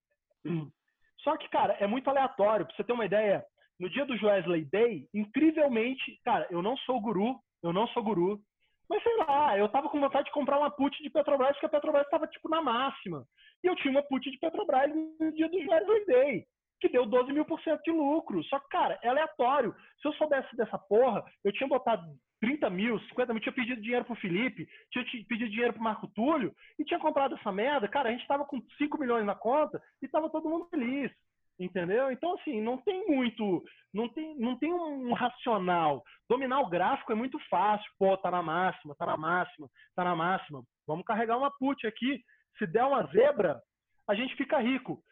[1.23, 2.67] Só que, cara, é muito aleatório.
[2.67, 3.45] Pra você ter uma ideia,
[3.79, 8.41] no dia do Wesley Day, incrivelmente, cara, eu não sou guru, eu não sou guru,
[8.89, 11.69] mas sei lá, eu tava com vontade de comprar uma put de Petrobras, porque a
[11.69, 13.25] Petrobras tava tipo na máxima.
[13.63, 16.47] E eu tinha uma put de Petrobras no dia do Wesley Day,
[16.81, 18.43] que deu 12 mil por cento de lucro.
[18.45, 19.75] Só que, cara, é aleatório.
[20.01, 22.03] Se eu soubesse dessa porra, eu tinha botado
[22.41, 26.55] 30 mil, 50 mil, tinha pedido dinheiro pro Felipe, tinha pedido dinheiro pro Marco Túlio
[26.79, 27.89] e tinha comprado essa merda.
[27.89, 31.11] Cara, a gente tava com 5 milhões na conta e tava todo mundo feliz.
[31.59, 32.11] Entendeu?
[32.11, 36.03] Então, assim, não tem muito, não tem, não tem um racional.
[36.29, 37.91] Dominar o gráfico é muito fácil.
[37.99, 40.63] Pô, tá na máxima, tá na máxima, tá na máxima.
[40.87, 42.21] Vamos carregar uma put aqui.
[42.59, 43.59] Se der uma zebra,
[44.07, 45.03] a gente fica rico.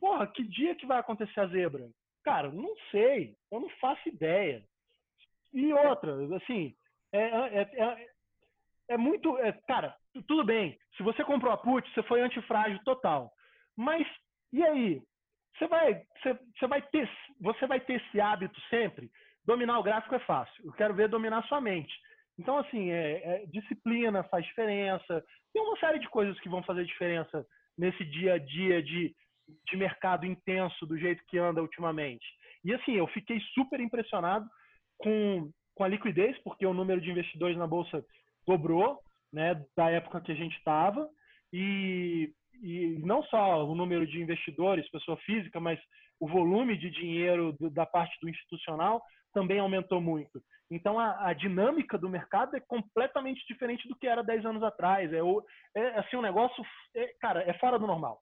[0.00, 1.88] Porra, que dia que vai acontecer a zebra?
[2.24, 3.34] Cara, não sei.
[3.50, 4.62] Eu não faço ideia.
[5.52, 6.74] E outra, assim,
[7.12, 8.08] é, é, é,
[8.90, 9.36] é muito.
[9.38, 9.96] É, cara,
[10.26, 10.78] tudo bem.
[10.96, 13.32] Se você comprou a put, você foi antifrágil total.
[13.76, 14.06] Mas
[14.52, 15.02] e aí?
[15.56, 19.10] Você vai, você, você, vai ter, você vai ter esse hábito sempre.
[19.44, 20.64] Dominar o gráfico é fácil.
[20.64, 21.92] Eu quero ver dominar sua mente.
[22.38, 25.24] Então, assim, é, é, disciplina faz diferença.
[25.52, 27.44] Tem uma série de coisas que vão fazer diferença
[27.76, 29.14] nesse dia a dia de,
[29.70, 32.26] de mercado intenso do jeito que anda ultimamente.
[32.64, 34.48] E, assim, eu fiquei super impressionado
[34.98, 38.04] com, com a liquidez, porque o número de investidores na Bolsa
[38.46, 39.00] dobrou,
[39.32, 41.08] né, da época que a gente estava.
[41.52, 42.32] E
[42.62, 45.78] e não só o número de investidores, pessoa física, mas
[46.20, 50.42] o volume de dinheiro do, da parte do institucional também aumentou muito.
[50.70, 55.10] Então, a, a, dinâmica do mercado é completamente diferente do que era 10 anos atrás.
[55.12, 55.18] É,
[55.76, 58.20] é assim, um negócio, é, cara, é fora do normal.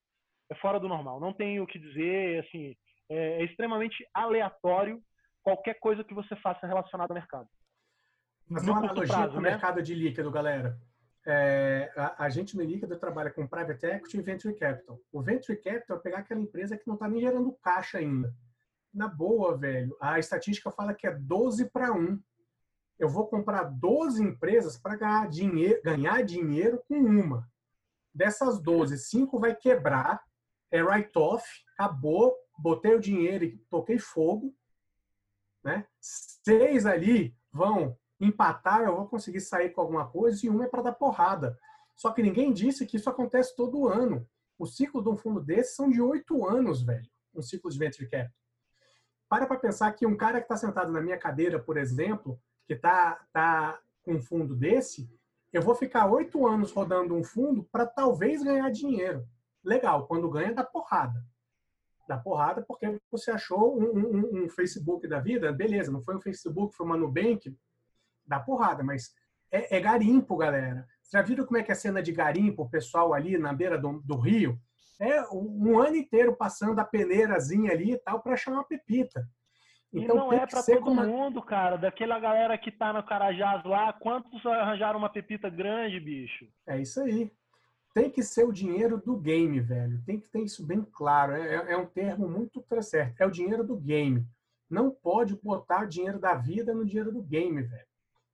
[0.50, 1.20] É fora do normal.
[1.20, 2.74] Não tenho o que dizer, assim,
[3.08, 5.02] é, é extremamente aleatório
[5.42, 7.48] qualquer coisa que você faça relacionada ao mercado.
[8.48, 9.50] Mas uma analogia prazo, com o né?
[9.50, 10.78] mercado de líquido, galera
[11.26, 15.00] é, a, a, gente no Líquido trabalha com Private Equity e Venture Capital.
[15.12, 18.32] O Venture Capital é pegar aquela empresa que não está nem gerando caixa ainda.
[18.94, 22.20] Na boa, velho, a estatística fala que é 12 para 1.
[22.98, 27.46] Eu vou comprar 12 empresas para ganhar dinheiro, ganhar dinheiro com uma.
[28.14, 30.22] Dessas 12, 5 vai quebrar,
[30.70, 31.44] é write-off,
[31.74, 34.54] acabou, botei o dinheiro e toquei fogo.
[35.62, 35.86] Né?
[36.00, 40.82] Seis ali vão empatar, eu vou conseguir sair com alguma coisa, e um é para
[40.82, 41.58] dar porrada.
[41.94, 44.28] Só que ninguém disse que isso acontece todo ano.
[44.58, 47.08] O ciclo de um fundo desse são de oito anos, velho.
[47.34, 48.32] Um ciclo de venture capital.
[49.28, 52.74] Para para pensar que um cara que está sentado na minha cadeira, por exemplo, que
[52.74, 55.10] está tá com um fundo desse,
[55.52, 59.26] eu vou ficar oito anos rodando um fundo para talvez ganhar dinheiro.
[59.66, 61.20] Legal, quando ganha, dá porrada.
[62.08, 66.20] Dá porrada porque você achou um, um, um Facebook da vida, beleza, não foi um
[66.20, 67.52] Facebook, foi uma Nubank,
[68.24, 69.12] dá porrada, mas
[69.50, 70.86] é, é, garimpo, galera.
[71.12, 73.76] Já viram como é que é a cena de garimpo, o pessoal ali na beira
[73.76, 74.56] do, do rio?
[75.00, 79.28] É um ano inteiro passando a peneirazinha ali e tal para achar uma pepita.
[79.92, 81.76] Então, e não é para todo mundo, cara.
[81.76, 86.46] Daquela galera que tá no Carajás lá, quantos arranjaram uma pepita grande, bicho?
[86.66, 87.30] É isso aí.
[87.96, 90.02] Tem que ser o dinheiro do game, velho.
[90.04, 91.32] Tem que ter isso bem claro.
[91.32, 93.18] É, é, é um termo muito certo.
[93.18, 94.22] É o dinheiro do game.
[94.68, 97.86] Não pode botar o dinheiro da vida no dinheiro do game, velho.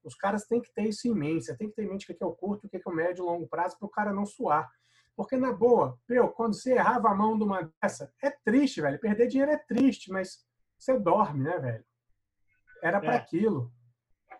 [0.02, 1.44] Os caras têm que ter isso em mente.
[1.44, 2.92] Você tem que ter em mente o que é o curto, o que é o
[2.92, 4.68] médio e longo prazo para o cara não suar.
[5.14, 8.98] Porque, na boa, meu, quando você errava a mão de uma dessa, é triste, velho.
[8.98, 10.44] Perder dinheiro é triste, mas
[10.76, 11.84] você dorme, né, velho?
[12.82, 13.16] Era para é.
[13.16, 13.72] aquilo.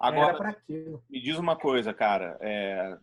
[0.01, 1.01] Agora, Era para aquilo.
[1.09, 2.37] Me diz uma coisa, cara.
[2.41, 2.99] É,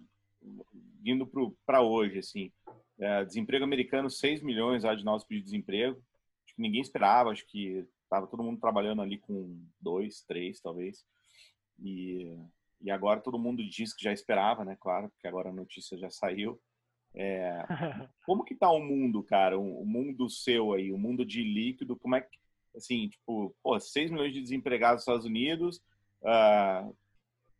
[1.04, 1.30] indo
[1.66, 2.52] para hoje, assim.
[3.00, 6.02] É, desemprego americano, 6 milhões de novos pedidos de desemprego.
[6.45, 7.32] Acho que ninguém esperava.
[7.32, 11.06] Acho que estava todo mundo trabalhando ali com dois, três, talvez.
[11.80, 12.36] E,
[12.82, 14.76] e agora todo mundo diz que já esperava, né?
[14.80, 16.60] Claro, porque agora a notícia já saiu.
[17.14, 17.64] É,
[18.26, 19.58] como que tá o mundo, cara?
[19.58, 22.38] O, o, mundo seu aí, o mundo de líquido, como é que,
[22.76, 25.78] assim, tipo, pô, 6 milhões de desempregados nos Estados Unidos,
[26.22, 26.95] uh,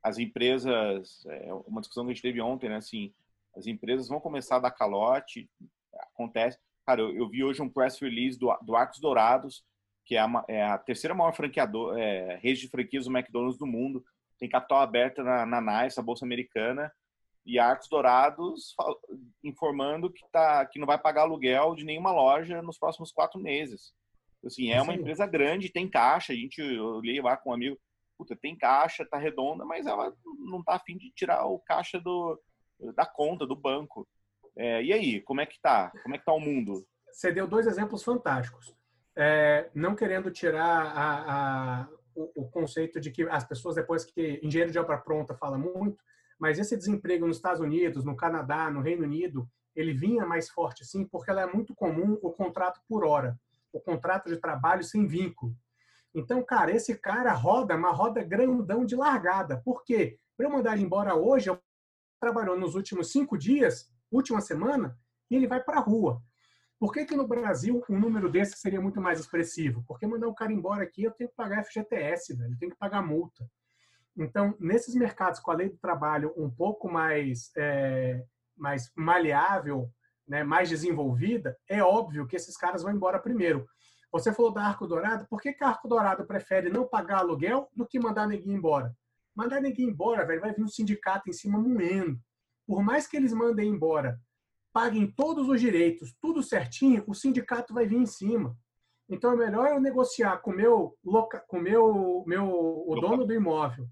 [0.02, 3.14] as empresas, é uma discussão que a gente teve ontem, né, assim,
[3.56, 5.50] as empresas vão começar a dar calote,
[6.14, 6.58] acontece.
[6.86, 9.64] Cara, eu, eu vi hoje um press release do, do Arcos Dourados,
[10.06, 13.68] que é a, é a terceira maior franqueador, é, rede de franquias do McDonald's do
[13.68, 14.04] mundo,
[14.39, 16.91] tem capital aberto na, na NICE, a Bolsa Americana,
[17.45, 18.76] e Arcos Dourados
[19.43, 23.93] informando que, tá, que não vai pagar aluguel de nenhuma loja nos próximos quatro meses.
[24.45, 27.78] Assim, é uma empresa grande, tem caixa, a gente, eu olhei lá com um amigo,
[28.18, 32.39] puta, tem caixa, tá redonda, mas ela não tá afim de tirar o caixa do,
[32.95, 34.07] da conta, do banco.
[34.57, 35.91] É, e aí, como é que tá?
[36.03, 36.86] Como é que tá o mundo?
[37.11, 38.75] Você deu dois exemplos fantásticos
[39.21, 44.39] é, não querendo tirar a, a, o, o, conceito de que as pessoas, depois que
[44.41, 46.01] engenheiro de obra pronta fala muito,
[46.39, 50.86] mas esse desemprego nos Estados Unidos, no Canadá, no Reino Unido, ele vinha mais forte
[50.86, 53.38] sim, porque ela é muito comum o contrato por hora,
[53.73, 55.53] o contrato de trabalho sem vínculo.
[56.15, 59.61] Então, cara, esse cara roda uma roda grandão de largada.
[59.63, 60.17] Por quê?
[60.38, 61.59] Para eu mandar ele embora hoje, eu
[62.20, 64.97] trabalhou nos últimos cinco dias, última semana,
[65.30, 66.22] e ele vai para a rua.
[66.80, 69.84] Por que, que no Brasil um número desse seria muito mais expressivo?
[69.88, 72.78] Porque mandar o cara embora aqui, eu tenho que pagar FGTS, velho, eu tenho que
[72.78, 73.45] pagar multa.
[74.17, 78.24] Então, nesses mercados com a lei do trabalho um pouco mais, é,
[78.55, 79.89] mais maleável,
[80.28, 83.67] né, mais desenvolvida, é óbvio que esses caras vão embora primeiro.
[84.11, 87.70] Você falou da Arco Dourado, por que, que a Arco Dourado prefere não pagar aluguel
[87.76, 88.95] do que mandar ninguém embora?
[89.40, 92.20] Mandar ninguém embora, velho, vai vir um sindicato em cima moendo.
[92.68, 94.20] Por mais que eles mandem embora
[94.72, 98.56] paguem todos os direitos, tudo certinho, o sindicato vai vir em cima.
[99.10, 100.96] Então é melhor eu negociar com meu
[101.48, 102.46] com meu meu
[102.88, 103.88] o dono do imóvel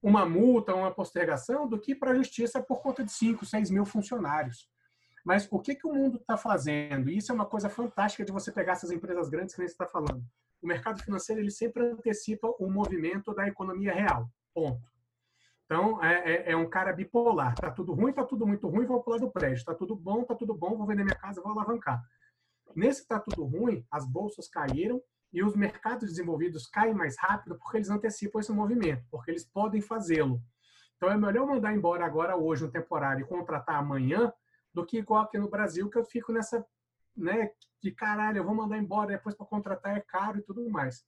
[0.00, 3.84] uma multa, uma postergação, do que para a justiça por conta de 5, 6 mil
[3.84, 4.68] funcionários.
[5.24, 7.10] Mas o que, que o mundo está fazendo?
[7.10, 9.86] E isso é uma coisa fantástica de você pegar essas empresas grandes que você está
[9.86, 10.22] falando.
[10.62, 14.28] O mercado financeiro ele sempre antecipa o movimento da economia real.
[14.54, 14.88] Ponto.
[15.64, 17.54] Então, é, é, é, um cara bipolar.
[17.54, 19.64] Tá tudo ruim, tá tudo muito ruim, vou pular do prédio.
[19.64, 22.02] Tá tudo bom, tá tudo bom, vou vender minha casa, vou alavancar.
[22.74, 25.00] Nesse tá tudo ruim, as bolsas caíram
[25.32, 29.82] e os mercados desenvolvidos caem mais rápido porque eles antecipam esse movimento, porque eles podem
[29.82, 30.40] fazê-lo.
[30.96, 34.32] Então, é melhor mandar embora agora, hoje, um temporário e contratar amanhã,
[34.72, 36.64] do que igual aqui no Brasil, que eu fico nessa,
[37.18, 37.50] né,
[37.80, 41.04] que caralho, eu vou mandar embora, depois para contratar é caro e tudo mais.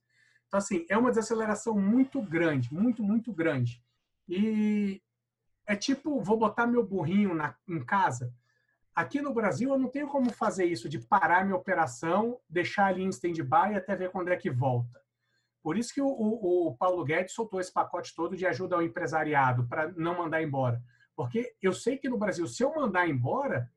[0.47, 3.81] Então, assim, é uma desaceleração muito grande, muito, muito grande.
[4.27, 5.01] E
[5.65, 8.33] é tipo, vou botar meu burrinho na, em casa.
[8.93, 13.01] Aqui no Brasil, eu não tenho como fazer isso de parar minha operação, deixar ali
[13.01, 15.01] em stand-by até ver quando é que volta.
[15.63, 18.81] Por isso que o, o, o Paulo Guedes soltou esse pacote todo de ajuda ao
[18.81, 20.83] empresariado para não mandar embora.
[21.15, 23.71] Porque eu sei que no Brasil, se eu mandar embora,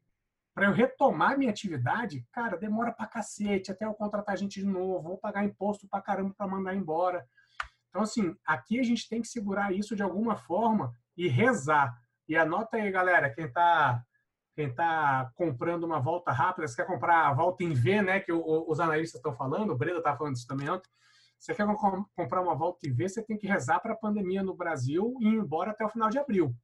[0.55, 5.03] para eu retomar minha atividade, cara, demora para cacete, até eu contratar gente de novo,
[5.03, 7.27] vou pagar imposto para caramba para mandar embora.
[7.89, 11.93] Então, assim, aqui a gente tem que segurar isso de alguma forma e rezar.
[12.29, 14.03] E anota aí, galera, quem está
[14.55, 18.33] quem tá comprando uma volta rápida, você quer comprar a volta em V, né, que
[18.33, 20.89] o, os analistas estão falando, o Breda estava falando isso também ontem,
[21.41, 21.67] Você quer
[22.17, 25.35] comprar uma Volta TV, você tem que rezar para a pandemia no Brasil e ir
[25.35, 26.55] embora até o final de abril.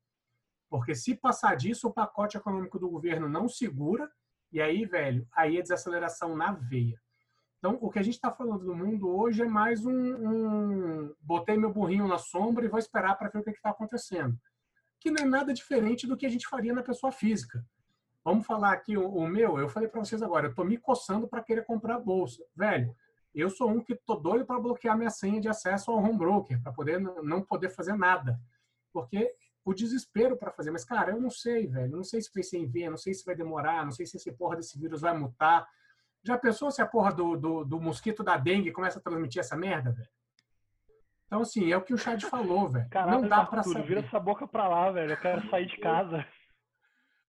[0.70, 4.08] Porque se passar disso, o pacote econômico do governo não segura,
[4.52, 6.98] e aí, velho, aí é desaceleração na veia.
[7.58, 11.58] Então, o que a gente está falando do mundo hoje é mais um, um, Botei
[11.58, 14.38] meu burrinho na sombra e vou esperar para ver o que está acontecendo.
[14.98, 17.62] Que não é nada diferente do que a gente faria na pessoa física.
[18.24, 21.28] Vamos falar aqui o, o meu, eu falei para vocês agora, eu estou me coçando
[21.28, 22.42] para querer comprar bolsa.
[22.54, 22.94] Velho,
[23.34, 26.62] eu sou um que tô doido para bloquear minha senha de acesso ao home broker,
[26.62, 28.38] para poder não poder fazer nada.
[28.92, 29.34] Porque
[29.70, 32.58] o desespero para fazer, mas cara, eu não sei, velho, não sei se vai ser
[32.58, 35.16] em V, não sei se vai demorar, não sei se esse porra desse vírus vai
[35.16, 35.66] mutar.
[36.22, 39.56] Já pensou se a porra do, do, do mosquito da dengue começa a transmitir essa
[39.56, 40.08] merda, velho?
[41.26, 42.88] Então, assim, é o que o Chad falou, velho.
[43.08, 43.86] Não dá para saber.
[43.86, 45.12] Vira essa boca pra lá, velho.
[45.12, 46.26] Eu quero sair de casa.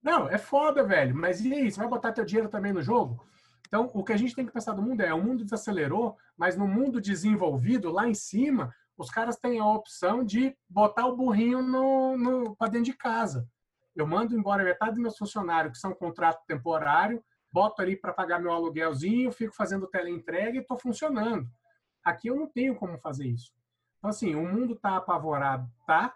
[0.02, 1.16] Não, é foda, velho.
[1.16, 1.72] Mas e aí?
[1.72, 3.24] Você vai botar teu dinheiro também no jogo?
[3.68, 6.58] Então, o que a gente tem que pensar do mundo é: o mundo desacelerou, mas
[6.58, 11.62] no mundo desenvolvido, lá em cima, os caras têm a opção de botar o burrinho
[11.62, 13.48] no, no para dentro de casa.
[13.96, 18.40] Eu mando embora metade dos meus funcionários, que são contrato temporário, boto ali para pagar
[18.40, 21.50] meu aluguelzinho, fico fazendo teleentrega e estou funcionando.
[22.04, 23.52] Aqui eu não tenho como fazer isso.
[23.98, 26.16] Então, assim, o mundo está apavorado, tá,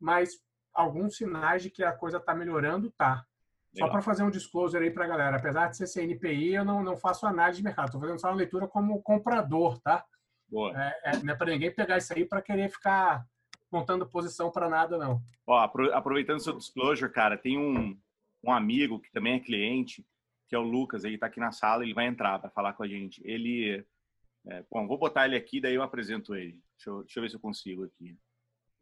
[0.00, 0.30] mas
[0.72, 3.24] alguns sinais de que a coisa está melhorando, tá.
[3.76, 6.82] Só para fazer um disclosure aí para a galera, apesar de ser CNPI, eu não,
[6.82, 10.04] não faço análise de mercado, estou fazendo só uma leitura como comprador, tá?
[10.48, 10.72] Boa.
[10.82, 13.26] É, é, não é para ninguém pegar isso aí para querer ficar
[13.70, 15.22] montando posição para nada, não.
[15.46, 17.98] Ó, aproveitando seu disclosure, cara, tem um,
[18.42, 20.06] um amigo que também é cliente,
[20.48, 22.82] que é o Lucas, ele está aqui na sala, ele vai entrar para falar com
[22.82, 23.20] a gente.
[23.24, 23.84] Ele,
[24.46, 26.58] é, bom, vou botar ele aqui, daí eu apresento ele.
[26.76, 28.16] Deixa eu, deixa eu ver se eu consigo aqui.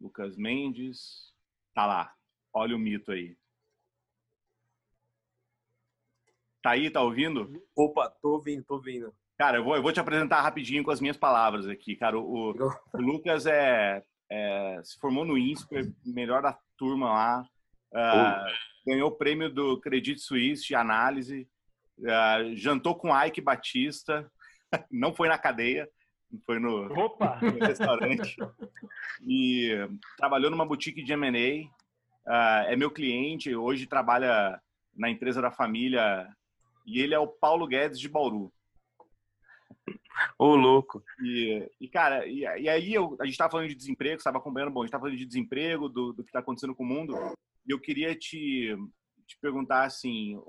[0.01, 1.35] Lucas Mendes,
[1.75, 2.15] tá lá.
[2.53, 3.37] Olha o mito aí.
[6.63, 7.63] Tá aí, tá ouvindo?
[7.75, 9.15] Opa, tô ouvindo, tô ouvindo.
[9.39, 12.19] Cara, eu vou, eu vou te apresentar rapidinho com as minhas palavras aqui, cara.
[12.19, 17.47] O, o Lucas é, é, se formou no INSPER, melhor da turma lá.
[17.93, 21.47] Uh, ganhou o prêmio do Credit Suisse de análise.
[21.99, 24.31] Uh, jantou com Ike Batista.
[24.91, 25.87] Não foi na cadeia,
[26.45, 28.37] foi no, no restaurante.
[29.27, 29.71] e
[30.17, 31.67] trabalhou numa boutique de M&A.
[31.67, 31.71] Uh,
[32.27, 34.61] ah, é meu cliente, hoje trabalha
[34.95, 36.27] na empresa da família.
[36.87, 38.53] E ele é o Paulo Guedes de Bauru.
[40.39, 41.03] Ô, louco.
[41.23, 44.73] E, e cara, e, e aí eu, a gente estava falando de desemprego, estava acompanhando,
[44.73, 47.15] bom, a gente estava falando de desemprego, do, do que está acontecendo com o mundo,
[47.67, 48.75] e eu queria te,
[49.27, 50.41] te perguntar assim,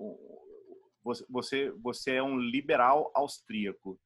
[1.29, 3.99] você, você é um liberal austríaco.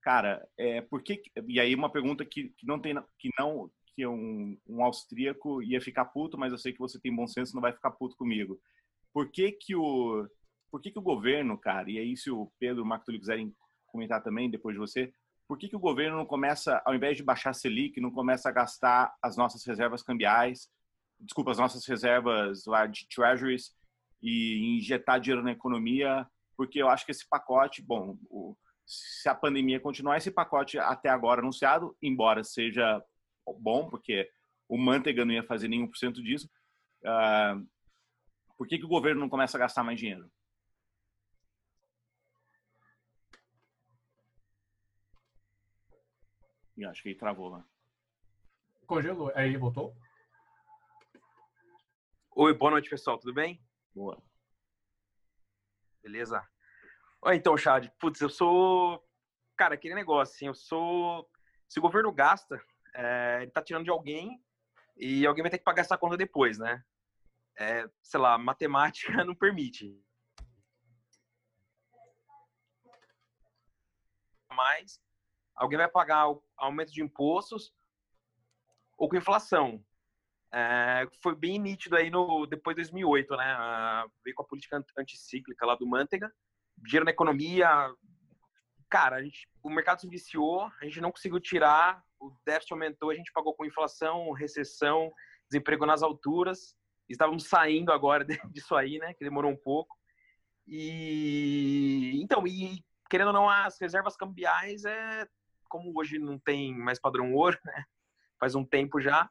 [0.00, 4.06] Cara, é, por que, e aí uma pergunta que, que não tem, que não, que
[4.06, 7.62] um, um austríaco ia ficar puto, mas eu sei que você tem bom senso, não
[7.62, 8.60] vai ficar puto comigo.
[9.12, 10.26] Por que que o,
[10.70, 13.54] por que que o governo, cara, e aí se o Pedro e o Marco quiserem
[13.92, 15.12] comentar também depois de você,
[15.46, 18.48] por que, que o governo não começa, ao invés de baixar a Selic, não começa
[18.48, 20.68] a gastar as nossas reservas cambiais,
[21.20, 23.72] desculpa, as nossas reservas lá de treasuries
[24.22, 26.26] e injetar dinheiro na economia?
[26.56, 31.08] Porque eu acho que esse pacote, bom, o, se a pandemia continuar, esse pacote até
[31.08, 33.02] agora anunciado, embora seja
[33.58, 34.28] bom, porque
[34.68, 36.48] o Manteiga não ia fazer nenhum por cento disso,
[37.04, 37.66] uh,
[38.56, 40.30] por que, que o governo não começa a gastar mais dinheiro?
[46.82, 47.64] E acho que ele travou lá.
[48.88, 49.30] Congelou.
[49.36, 49.96] Aí voltou?
[52.34, 53.16] Oi, boa noite, pessoal.
[53.18, 53.64] Tudo bem?
[53.94, 54.20] Boa.
[56.02, 56.44] Beleza?
[57.22, 57.88] Oi, então, Chad.
[58.00, 59.00] Putz, eu sou.
[59.56, 61.30] Cara, aquele negócio, assim, eu sou.
[61.68, 62.60] Se o governo gasta,
[62.96, 63.42] é...
[63.42, 64.42] ele tá tirando de alguém
[64.96, 66.84] e alguém vai ter que pagar essa conta depois, né?
[67.56, 69.96] É, sei lá, matemática não permite.
[74.50, 75.00] Mas
[75.62, 77.72] alguém vai pagar aumento de impostos
[78.98, 79.82] ou com inflação.
[80.52, 84.04] É, foi bem nítido aí no depois de 2008, né?
[84.24, 86.30] veio com a política anticíclica lá do Manteiga,
[86.76, 87.68] dinheiro na economia.
[88.90, 93.10] Cara, a gente, o mercado se viciou, a gente não conseguiu tirar, o déficit aumentou,
[93.10, 95.10] a gente pagou com inflação, recessão,
[95.48, 96.76] desemprego nas alturas.
[97.08, 99.14] Estávamos saindo agora disso aí, né?
[99.14, 99.96] Que demorou um pouco.
[100.66, 105.26] E então, e querendo ou não, as reservas cambiais é
[105.72, 107.84] como hoje não tem mais padrão ouro, né?
[108.38, 109.30] faz um tempo já,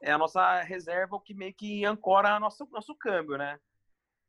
[0.00, 3.60] é a nossa reserva o que meio que ancora nosso nosso câmbio, né?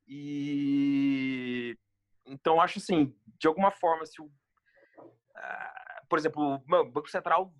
[0.05, 1.77] E
[2.25, 7.53] então acho assim, de alguma forma, se o, uh, por exemplo, o Banco Central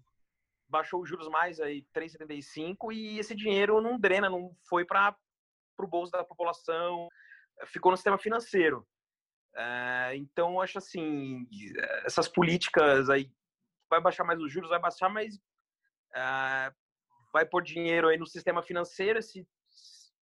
[0.67, 5.15] baixou os juros mais aí 3,75 e esse dinheiro não drena, não foi para
[5.79, 7.07] o bolso da população,
[7.67, 8.85] ficou no sistema financeiro.
[9.53, 11.47] Uh, então acho assim,
[12.05, 13.31] essas políticas aí
[13.95, 15.39] vai baixar mais os juros, vai baixar, mas
[16.15, 16.73] é,
[17.33, 19.47] vai pôr dinheiro aí no sistema financeiro, esse,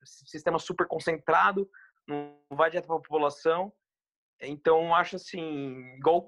[0.04, 1.70] sistema super concentrado,
[2.08, 3.72] não vai direto para a população.
[4.42, 6.28] Então, acho assim, igual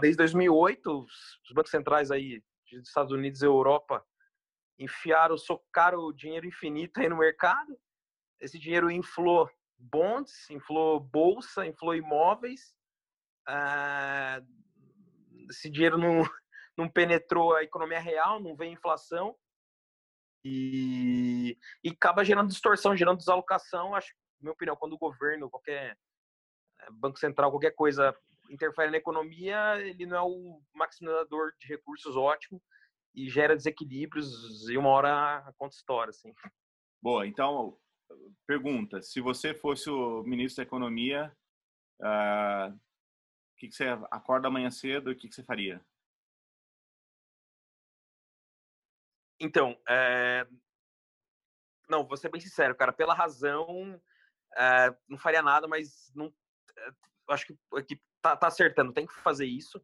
[0.00, 4.04] desde 2008, os bancos centrais aí dos Estados Unidos e Europa
[4.78, 7.78] enfiaram, socaram dinheiro infinito aí no mercado.
[8.40, 12.74] Esse dinheiro inflou bonds, inflou bolsa, inflou imóveis.
[13.46, 14.42] Ah,
[15.48, 16.22] esse dinheiro não,
[16.78, 19.36] não penetrou a economia real, não vem inflação.
[20.44, 23.96] E, e acaba gerando distorção, gerando desalocação.
[23.96, 25.98] Acho, na minha opinião, quando o governo, qualquer
[26.80, 28.16] eh, banco central, qualquer coisa
[28.48, 32.62] interfere na economia, ele não é o maximizador de recursos ótimo
[33.12, 36.32] e gera desequilíbrios e uma hora a conta história, assim.
[37.02, 37.76] Boa, então,
[38.46, 41.36] pergunta, se você fosse o ministro da Economia,
[42.00, 42.78] uh,
[43.58, 45.84] que, que você acorda amanhã cedo o que, que você faria?
[49.40, 50.46] Então, é...
[51.88, 54.00] não, vou ser bem sincero, cara, pela razão,
[54.56, 54.94] é...
[55.08, 56.32] não faria nada, mas não,
[56.76, 56.90] é...
[57.30, 59.82] acho que a equipe tá, tá acertando, tem que fazer isso.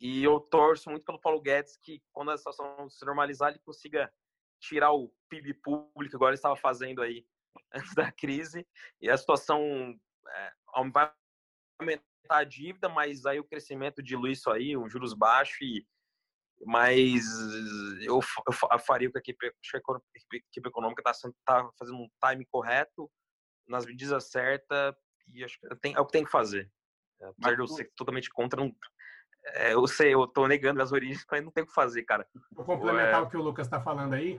[0.00, 4.12] E eu torço muito pelo Paulo Guedes que, quando a situação se normalizar, ele consiga
[4.60, 7.26] tirar o PIB público, igual ele estava fazendo aí
[7.74, 8.66] antes da crise,
[9.00, 9.62] e a situação
[10.28, 10.52] é,
[10.92, 11.12] vai
[11.80, 15.86] aumentar a dívida, mas aí o crescimento dilui isso aí, os juros baixos, e,
[16.64, 17.24] mas
[18.00, 23.10] eu, eu faria com a equipe, a equipe econômica está tá fazendo um time correto,
[23.66, 24.94] nas medidas certas,
[25.32, 26.70] e acho que é o que tem que fazer.
[27.20, 28.74] Apesar de eu ser totalmente contra, não,
[29.54, 32.26] é, eu sei, eu tô negando as origens, mas não tem o que fazer, cara.
[32.52, 33.24] Vou complementar é...
[33.24, 34.38] o que o Lucas está falando aí.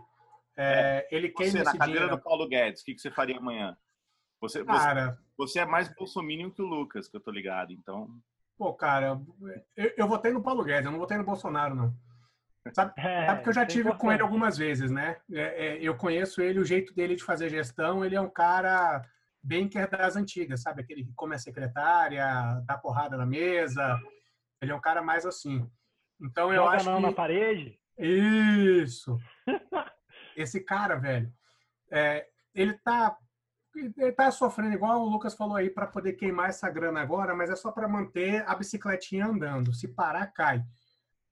[0.57, 2.17] É, é, ele queima você, na cadeira dinheiro.
[2.17, 3.78] do Paulo Guedes, o que, que você faria amanhã?
[4.41, 8.09] Você, cara, você, você, é mais bolsominion que o Lucas, que eu tô ligado, então...
[8.57, 9.22] Pô, cara,
[9.76, 11.95] eu, eu votei no Paulo Guedes, eu não votei no Bolsonaro, não.
[12.74, 15.17] Sabe, é, sabe que eu já tive com ele algumas vezes, né?
[15.32, 19.01] É, é, eu conheço ele, o jeito dele de fazer gestão, ele é um cara
[19.41, 20.82] bem que é das antigas, sabe?
[20.82, 23.99] Aquele que come a secretária, dá porrada na mesa.
[24.61, 25.70] Ele é um cara mais assim.
[26.22, 27.03] Então eu Joga acho não que...
[27.03, 27.80] na parede?
[27.97, 29.17] Isso.
[30.36, 31.32] Esse cara, velho,
[31.91, 33.17] é, ele tá
[33.76, 37.49] ele tá sofrendo igual o Lucas falou aí para poder queimar essa grana agora, mas
[37.49, 39.74] é só para manter a bicicletinha andando.
[39.74, 40.63] Se parar, cai.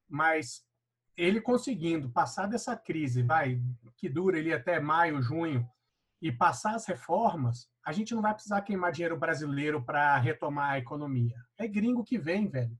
[0.07, 0.63] Mas
[1.17, 3.59] ele conseguindo passar dessa crise, vai,
[3.97, 5.67] que dura ele até maio, junho,
[6.21, 10.77] e passar as reformas, a gente não vai precisar queimar dinheiro brasileiro para retomar a
[10.77, 11.35] economia.
[11.57, 12.77] É gringo que vem, velho.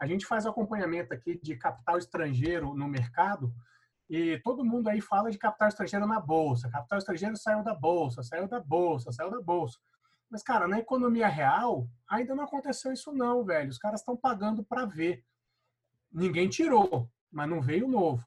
[0.00, 3.52] A gente faz acompanhamento aqui de capital estrangeiro no mercado
[4.08, 6.68] e todo mundo aí fala de capital estrangeiro na bolsa.
[6.68, 9.78] Capital estrangeiro saiu da bolsa, saiu da bolsa, saiu da bolsa.
[10.30, 13.70] Mas, cara, na economia real, ainda não aconteceu isso não, velho.
[13.70, 15.24] Os caras estão pagando para ver.
[16.12, 18.26] Ninguém tirou, mas não veio novo.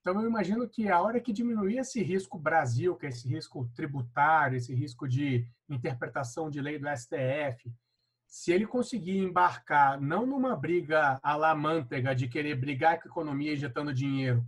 [0.00, 3.68] Então, eu imagino que a hora que diminuir esse risco Brasil, que é esse risco
[3.74, 7.70] tributário, esse risco de interpretação de lei do STF,
[8.26, 13.10] se ele conseguir embarcar não numa briga à la manteiga de querer brigar com a
[13.10, 14.42] economia injetando dinheiro,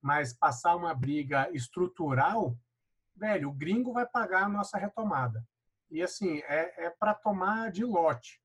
[0.00, 2.56] mas passar uma briga estrutural,
[3.14, 5.46] velho, o gringo vai pagar a nossa retomada.
[5.90, 8.40] E assim, é, é para tomar de lote.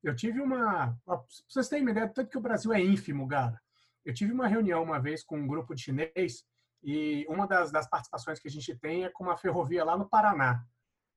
[0.00, 0.96] Eu tive uma.
[1.04, 3.60] Pra vocês terem uma ideia do tanto que o Brasil é ínfimo, cara.
[4.04, 6.44] Eu tive uma reunião uma vez com um grupo de chinês
[6.82, 10.08] e uma das, das participações que a gente tem é com uma ferrovia lá no
[10.08, 10.64] Paraná.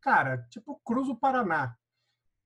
[0.01, 1.75] Cara, tipo, cruza o Paraná.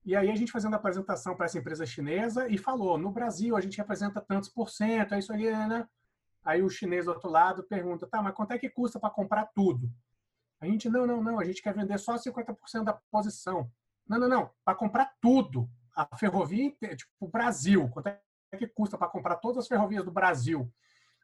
[0.04, 3.56] E aí a gente fazendo a apresentação para essa empresa chinesa e falou, no Brasil
[3.56, 5.86] a gente representa tantos por cento, é isso ali, né?
[6.44, 9.46] Aí o chinês do outro lado pergunta, tá, mas quanto é que custa para comprar
[9.54, 9.92] tudo?
[10.60, 13.70] A gente, não, não, não, a gente quer vender só 50% da posição.
[14.06, 15.68] Não, não, não, para comprar tudo.
[15.94, 18.20] A ferrovia, tipo, o Brasil, quanto é
[18.56, 20.72] que custa para comprar todas as ferrovias do Brasil.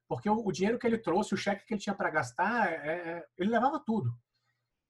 [0.09, 2.77] Porque o, o, dinheiro que ele trouxe, o cheque que ele tinha para gastar, é,
[2.77, 4.14] é, ele levava tudo.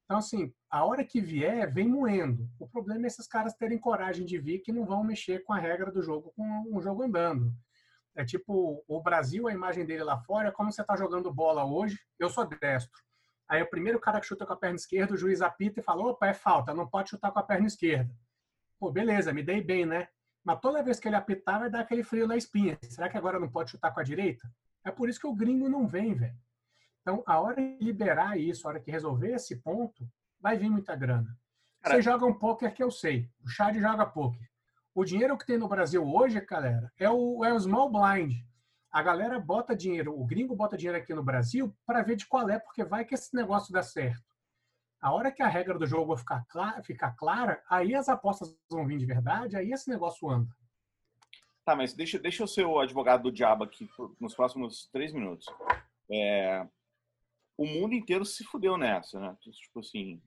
[0.05, 2.49] Então, assim, a hora que vier, vem moendo.
[2.59, 5.59] O problema é esses caras terem coragem de vir que não vão mexer com a
[5.59, 7.53] regra do jogo, com o jogo andando.
[8.15, 11.65] É tipo, o Brasil, a imagem dele lá fora, é como você está jogando bola
[11.65, 13.03] hoje, eu sou destro.
[13.49, 16.05] Aí o primeiro cara que chuta com a perna esquerda, o juiz apita e fala,
[16.07, 18.15] opa, é falta, não pode chutar com a perna esquerda.
[18.79, 20.09] Pô, beleza, me dei bem, né?
[20.45, 22.79] Mas toda vez que ele apitar, vai dar aquele frio na espinha.
[22.83, 24.47] Será que agora não pode chutar com a direita?
[24.85, 26.37] É por isso que o gringo não vem, velho.
[27.01, 30.07] Então, a hora de liberar isso, a hora que resolver esse ponto,
[30.39, 31.37] vai vir muita grana.
[31.83, 33.29] Você joga um poker que eu sei.
[33.43, 34.49] O Chad joga poker.
[34.95, 38.33] O dinheiro que tem no Brasil hoje, galera, é o, é o small blind.
[38.91, 42.49] A galera bota dinheiro, o gringo bota dinheiro aqui no Brasil para ver de qual
[42.49, 44.34] é, porque vai que esse negócio dá certo.
[45.05, 48.87] A hora que a regra do jogo ficar clara, ficar clara, aí as apostas vão
[48.87, 50.49] vir de verdade, aí esse negócio anda.
[51.63, 53.87] Tá, mas deixa, deixa eu ser o advogado do diabo aqui
[54.19, 55.45] nos próximos três minutos.
[56.11, 56.67] É,
[57.55, 59.37] o mundo inteiro se fudeu nessa, né?
[59.43, 60.23] Tipo assim,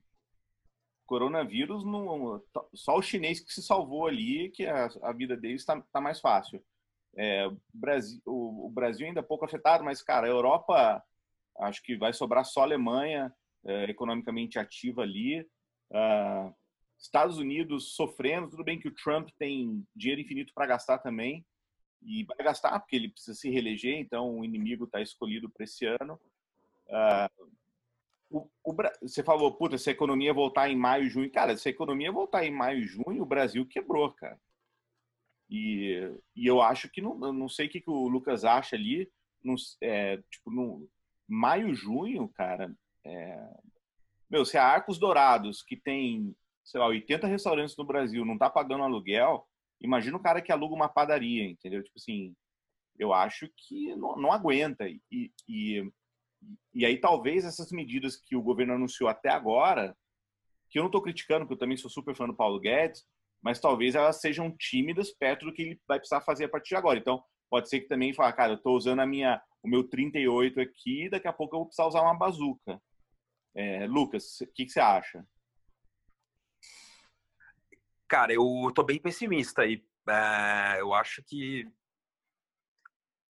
[1.06, 2.40] coronavírus, não,
[2.72, 6.20] só o chinês que se salvou ali, que a, a vida deles está tá mais
[6.20, 6.64] fácil.
[7.16, 11.02] É, Brasil, o, o, Brasil ainda é pouco afetado, mas, cara, a Europa,
[11.62, 15.40] acho que vai sobrar só a Alemanha, é, economicamente ativa ali.
[15.90, 16.54] Uh,
[16.98, 21.44] Estados Unidos sofrendo, tudo bem que o Trump tem dinheiro infinito para gastar também,
[22.02, 25.84] e vai gastar porque ele precisa se reeleger, então o inimigo está escolhido para esse
[25.84, 26.20] ano.
[26.86, 27.48] Uh,
[28.30, 31.30] o, o, você falou, puta, se a economia voltar em maio, junho.
[31.30, 34.38] Cara, se a economia voltar em maio, junho, o Brasil quebrou, cara.
[35.50, 39.10] E, e eu acho que não, não sei o que, que o Lucas acha ali.
[39.42, 40.88] No, é, tipo, no
[41.26, 42.74] maio, junho, cara.
[43.08, 43.50] É,
[44.30, 46.34] meu, se a Arcos Dourados, que tem,
[46.64, 49.46] sei lá, 80 restaurantes no Brasil, não tá pagando aluguel,
[49.80, 51.82] imagina o cara que aluga uma padaria, entendeu?
[51.82, 52.34] Tipo assim,
[52.98, 54.88] eu acho que não, não aguenta.
[54.88, 55.90] E, e
[56.74, 59.96] e aí talvez essas medidas que o governo anunciou até agora,
[60.70, 63.04] que eu não estou criticando, porque eu também sou super fã do Paulo Guedes,
[63.42, 66.76] mas talvez elas sejam tímidas perto do que ele vai precisar fazer a partir de
[66.76, 66.98] agora.
[66.98, 70.60] Então, pode ser que também fale, cara, eu estou usando a minha, o meu 38
[70.60, 72.80] aqui, daqui a pouco eu vou precisar usar uma bazuca.
[73.60, 75.26] É, Lucas, o que, que, você acha?
[78.06, 79.84] Cara, eu tô bem pessimista aí.
[80.08, 81.68] É, eu acho que,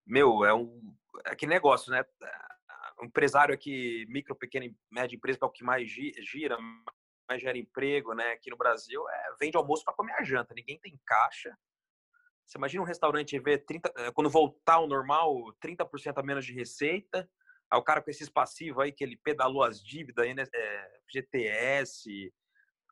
[0.07, 0.95] meu, é um
[1.26, 2.05] é que negócio, né?
[3.01, 6.57] o empresário aqui, micro, pequena e média empresa, é o que mais gira,
[7.28, 8.32] mais gera emprego, né?
[8.32, 10.53] Aqui no Brasil, é, vende almoço para comer a janta.
[10.53, 11.53] Ninguém tem caixa.
[12.45, 16.53] Você imagina um restaurante ver 30, eh, quando voltar ao normal, 30% a menos de
[16.53, 17.30] receita.
[17.74, 20.43] Aí o cara com esses passivos aí, que ele pedalou as dívidas, aí, né?
[20.53, 22.32] É, GTS,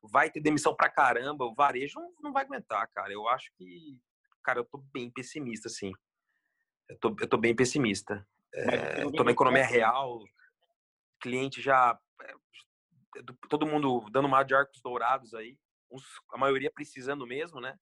[0.02, 1.46] vai ter demissão pra caramba.
[1.46, 3.14] O varejo não, não vai aguentar, cara.
[3.14, 4.00] Eu acho que,
[4.44, 5.92] cara, eu tô bem pessimista, assim.
[6.90, 8.28] Eu tô, eu tô bem pessimista.
[8.56, 10.24] É, tô na economia real,
[11.22, 11.96] cliente já.
[12.24, 12.34] É,
[13.50, 15.60] todo mundo dando uma de arcos dourados aí,
[15.92, 17.78] uns, a maioria precisando mesmo, né?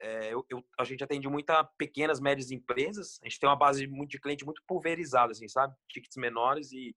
[0.00, 3.18] É, eu, eu, a gente atende muita pequenas, médias empresas.
[3.22, 5.74] A gente tem uma base muito de cliente muito pulverizada, assim, sabe?
[5.88, 6.96] Tickets menores e,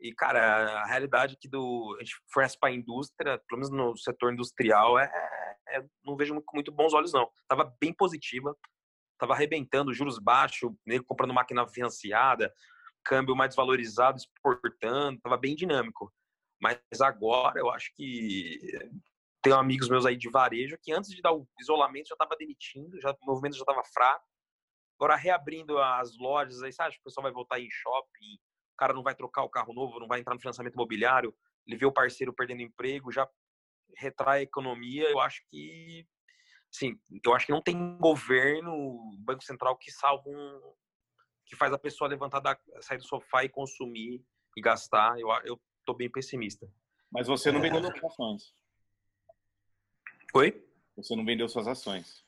[0.00, 3.96] e cara, a realidade que do a gente fornece para a indústria, pelo menos no
[3.96, 5.10] setor industrial, é,
[5.70, 7.28] é não vejo com muito bons olhos não.
[7.48, 8.56] Tava bem positiva
[9.18, 12.52] estava arrebentando, juros baixos, nego comprando máquina financiada,
[13.04, 16.12] câmbio mais desvalorizado, exportando, estava bem dinâmico.
[16.60, 18.58] Mas agora eu acho que
[19.42, 23.00] tenho amigos meus aí de varejo que antes de dar o isolamento já estava demitindo,
[23.00, 24.24] já, o movimento já estava fraco.
[24.98, 28.34] Agora reabrindo as lojas, aí sabe, o pessoal vai voltar em shopping,
[28.74, 31.34] o cara não vai trocar o carro novo, não vai entrar no financiamento imobiliário,
[31.66, 33.28] ele vê o parceiro perdendo emprego, já
[33.96, 35.08] retrai a economia.
[35.08, 36.06] Eu acho que
[36.70, 40.74] Sim, eu acho que não tem governo, Banco Central que salva um.
[41.46, 44.22] que faz a pessoa levantar, da, sair do sofá e consumir
[44.56, 45.18] e gastar.
[45.18, 46.70] Eu, eu tô bem pessimista.
[47.10, 48.54] Mas você não vendeu suas ações.
[50.34, 50.64] Oi?
[50.96, 52.24] Você não vendeu suas ações.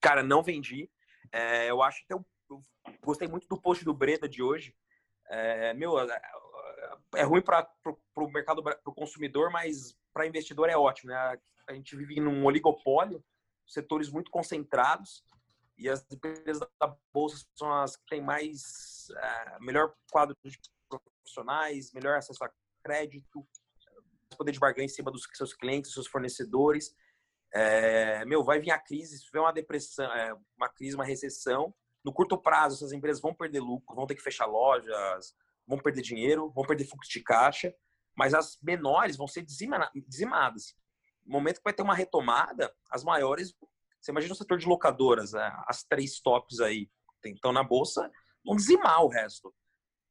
[0.00, 0.90] Cara, não vendi.
[1.32, 2.62] É, eu acho que eu, eu,
[3.02, 4.74] gostei muito do post do Breda de hoje.
[5.28, 6.22] É, meu, é,
[7.16, 7.68] é ruim para
[8.16, 11.10] o mercado, para o consumidor, mas para investidor é ótimo.
[11.10, 11.38] Né?
[11.68, 13.24] A gente vive num oligopólio
[13.66, 15.24] setores muito concentrados
[15.76, 21.92] e as empresas da bolsa são as que têm mais uh, melhor quadro de profissionais,
[21.92, 22.50] melhor acesso a
[22.84, 23.46] crédito,
[24.36, 26.94] poder de barganha em cima dos seus clientes, seus fornecedores.
[27.52, 31.72] É, meu, vai vir a crise, se tiver uma depressão, é, uma crise, uma recessão,
[32.04, 35.34] no curto prazo essas empresas vão perder lucro, vão ter que fechar lojas,
[35.66, 37.72] vão perder dinheiro, vão perder fluxo de caixa,
[38.16, 40.74] mas as menores vão ser dizimadas
[41.26, 43.54] momento que vai ter uma retomada, as maiores,
[44.00, 45.52] você imagina o setor de locadoras, né?
[45.66, 46.88] as três tops aí,
[47.24, 48.10] estão na bolsa,
[48.44, 49.54] vão dizimar o resto.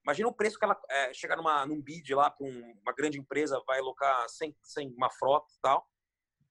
[0.03, 3.63] Imagina o preço que ela é, chegar numa, num bid lá com uma grande empresa,
[3.65, 5.87] vai alocar sem, sem uma frota e tal.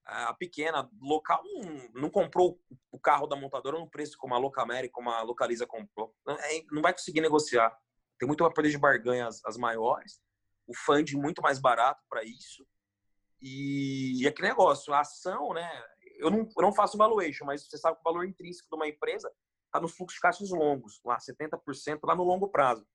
[0.05, 4.95] A pequena, local, não, não comprou o carro da montadora no preço como a Locamérica,
[4.95, 6.15] como a Localiza comprou.
[6.27, 7.77] Não, é, não vai conseguir negociar.
[8.19, 10.21] Tem muito poder de barganha as, as maiores.
[10.67, 12.67] O fund muito mais barato para isso.
[13.41, 15.69] E, e aquele negócio, a ação, né?
[16.19, 18.89] Eu não, eu não faço valuation, mas você sabe que o valor intrínseco de uma
[18.89, 19.31] empresa
[19.67, 22.87] está nos fluxos de caixas longos, lá 70% lá no longo prazo.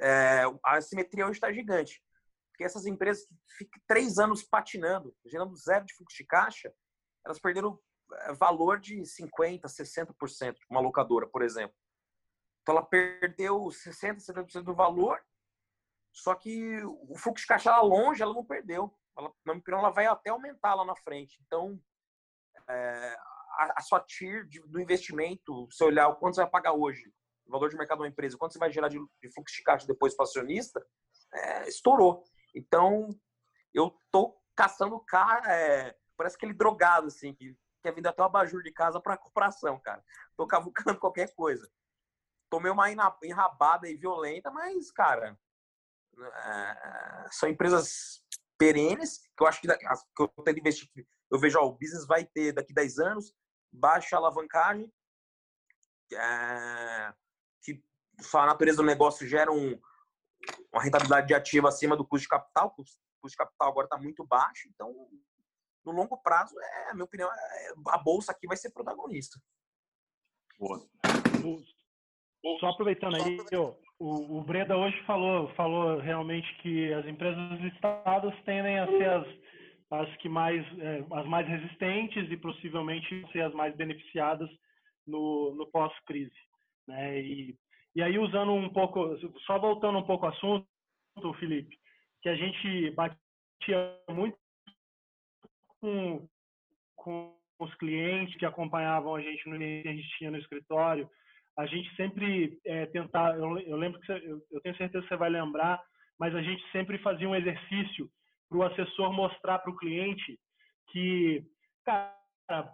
[0.00, 2.02] É, a assimetria hoje está gigante.
[2.50, 6.72] Porque essas empresas que ficam três anos patinando, gerando zero de fluxo de caixa,
[7.24, 7.78] elas perderam
[8.12, 11.76] é, valor de 50%, 60%, uma locadora, por exemplo.
[12.62, 15.20] Então ela perdeu 60%, 70% do valor,
[16.12, 19.32] só que o fluxo de caixa lá longe ela não perdeu ela,
[19.68, 21.38] ela vai até aumentar lá na frente.
[21.46, 21.80] Então,
[22.68, 23.16] é,
[23.58, 27.10] a, a sua TIR de, do investimento, se olhar o quanto você vai pagar hoje,
[27.46, 29.62] o valor de mercado de uma empresa, quanto você vai gerar de, de fluxo de
[29.62, 30.84] caixa depois para acionista,
[31.32, 32.24] é, estourou.
[32.54, 33.08] Então,
[33.72, 38.62] eu tô caçando cara, é, parece aquele drogado, assim, que quer vir até o abajur
[38.62, 40.02] de casa para corporação, cara.
[40.36, 41.70] Tô cavucando qualquer coisa.
[42.50, 45.38] Tomei uma enrabada e violenta, mas, cara,
[46.18, 48.22] é, são empresas
[48.58, 50.88] perenes, que eu acho que, que eu tento investir,
[51.30, 53.34] eu vejo, ó, o business vai ter daqui 10 anos,
[53.70, 54.90] baixa alavancagem,
[56.12, 57.25] é, que
[58.34, 59.78] a natureza do negócio gera um,
[60.72, 63.98] uma rentabilidade de ativo acima do custo de capital, o custo de capital agora está
[63.98, 64.92] muito baixo, então
[65.84, 69.38] no longo prazo, é, a minha opinião, é, a bolsa aqui vai ser protagonista.
[70.58, 70.84] Boa.
[72.60, 78.34] Só aproveitando aí, eu, o, o Breda hoje falou, falou realmente que as empresas listadas
[78.44, 79.26] tendem a ser as,
[79.90, 84.48] as que mais, é, as mais resistentes e possivelmente ser as mais beneficiadas
[85.06, 86.34] no, no pós-crise.
[86.86, 87.20] Né?
[87.20, 87.56] E,
[87.94, 89.16] e aí, usando um pouco,
[89.46, 90.66] só voltando um pouco ao assunto,
[91.38, 91.76] Felipe,
[92.22, 94.36] que a gente batia muito
[95.80, 96.28] com,
[96.94, 101.08] com os clientes que acompanhavam a gente no que a gente tinha no escritório,
[101.58, 105.08] a gente sempre é, tentar, eu, eu lembro que você, eu, eu, tenho certeza que
[105.08, 105.82] você vai lembrar,
[106.18, 108.10] mas a gente sempre fazia um exercício
[108.48, 110.38] para o assessor mostrar para o cliente
[110.88, 111.42] que,
[111.84, 112.14] cara,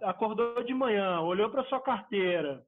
[0.02, 2.62] acordou de manhã, olhou para sua carteira,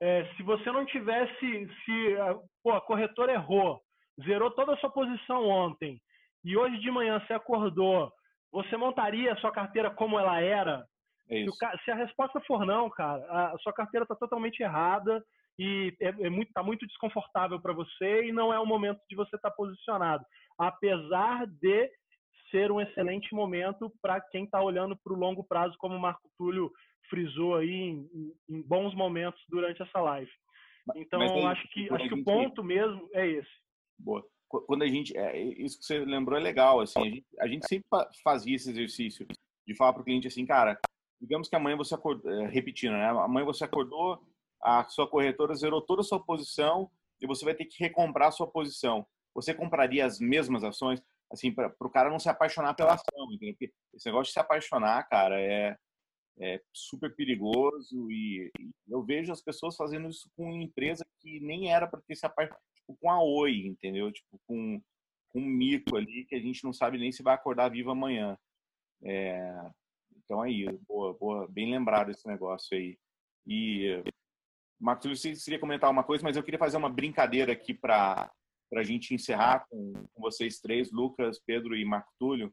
[0.00, 2.16] é, se você não tivesse, se
[2.62, 3.80] pô, a corretora errou,
[4.24, 6.00] zerou toda a sua posição ontem
[6.44, 8.12] e hoje de manhã você acordou,
[8.52, 10.86] você montaria a sua carteira como ela era?
[11.28, 11.52] É se, o,
[11.84, 15.24] se, a resposta for não, cara, a sua carteira está totalmente errada
[15.58, 19.16] e é, é muito, tá muito desconfortável para você e não é o momento de
[19.16, 20.24] você estar tá posicionado.
[20.58, 21.90] Apesar de
[22.50, 26.30] ser um excelente momento para quem está olhando para o longo prazo, como o Marco
[26.38, 26.70] Túlio
[27.08, 30.30] frisou aí em, em bons momentos durante essa live.
[30.94, 33.50] Então, aí, acho que, acho que o ponto mesmo é esse.
[33.98, 34.24] Boa.
[34.48, 35.16] Quando a gente.
[35.16, 36.80] É, isso que você lembrou é legal.
[36.80, 37.88] Assim, a gente, a gente sempre
[38.22, 39.26] fazia esse exercício
[39.66, 40.78] de falar para o cliente assim, cara,
[41.20, 43.08] digamos que amanhã você acordou, é, repetindo, né?
[43.08, 44.22] Amanhã você acordou,
[44.62, 46.88] a sua corretora zerou toda a sua posição
[47.20, 49.04] e você vai ter que recomprar a sua posição.
[49.34, 51.02] Você compraria as mesmas ações?
[51.30, 53.54] Assim, para o cara não se apaixonar pela ação, entendeu?
[53.54, 55.76] Porque esse negócio de se apaixonar, cara, é,
[56.38, 61.72] é super perigoso e, e, eu vejo as pessoas fazendo isso com empresa que nem
[61.72, 64.12] era para ter se apaixonado, tipo, com a Oi, entendeu?
[64.12, 64.80] Tipo, com,
[65.28, 68.38] com um mico ali que a gente não sabe nem se vai acordar vivo amanhã.
[69.02, 69.70] É,
[70.16, 72.98] então aí, boa, boa, bem lembrado esse negócio aí.
[73.46, 74.02] E
[74.78, 78.30] Marcos, você queria comentar uma coisa, mas eu queria fazer uma brincadeira aqui para
[78.74, 82.52] a gente encerrar com, com, vocês três, Lucas, Pedro e Marco Túlio.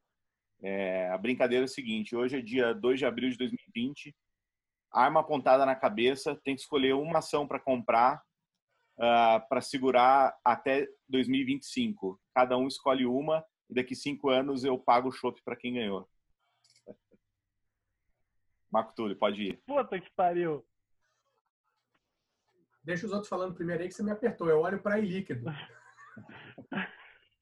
[0.64, 4.16] É, a brincadeira é a seguinte: hoje é dia 2 de abril de 2020,
[4.92, 8.24] arma apontada na cabeça, tem que escolher uma ação para comprar
[8.98, 12.20] uh, ah, para segurar até 2025.
[12.34, 16.10] Cada um escolhe uma e daqui cinco anos eu pago o chopp para quem ganhou.
[18.72, 19.62] Marco Túlio, pode ir.
[19.66, 20.66] Puta que pariu.
[22.84, 24.50] Deixa os outros falando primeiro aí que você me apertou.
[24.50, 25.46] Eu olho para líquido.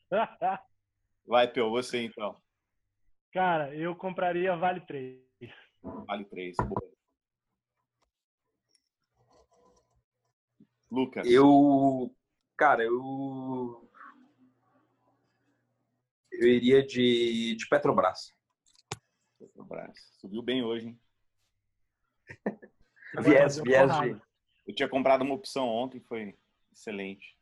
[1.26, 2.41] Vai, Pio, você então.
[3.32, 5.22] Cara, eu compraria Vale 3.
[5.82, 6.92] Vale 3, boa.
[10.92, 11.26] Lucas.
[11.26, 12.14] Eu.
[12.58, 13.90] Cara, eu.
[16.32, 18.34] Eu iria de, de Petrobras.
[19.40, 19.98] Petrobras.
[20.20, 21.00] Subiu bem hoje, hein?
[23.24, 24.22] viés, viés de.
[24.68, 26.38] Eu tinha comprado uma opção ontem, foi
[26.72, 27.38] excelente.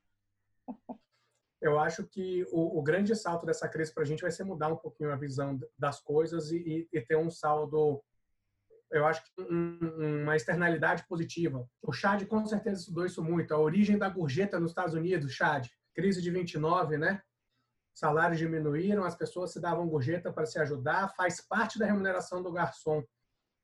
[1.62, 4.70] Eu acho que o, o grande salto dessa crise para a gente vai ser mudar
[4.70, 8.02] um pouquinho a visão das coisas e, e ter um saldo,
[8.92, 11.68] eu acho que um, uma externalidade positiva.
[11.82, 13.54] O Chad com certeza estudou isso muito.
[13.54, 17.22] A origem da gorjeta nos Estados Unidos, Chad, crise de 29, né?
[17.94, 22.52] Salários diminuíram, as pessoas se davam gorjeta para se ajudar, faz parte da remuneração do
[22.52, 23.04] garçom.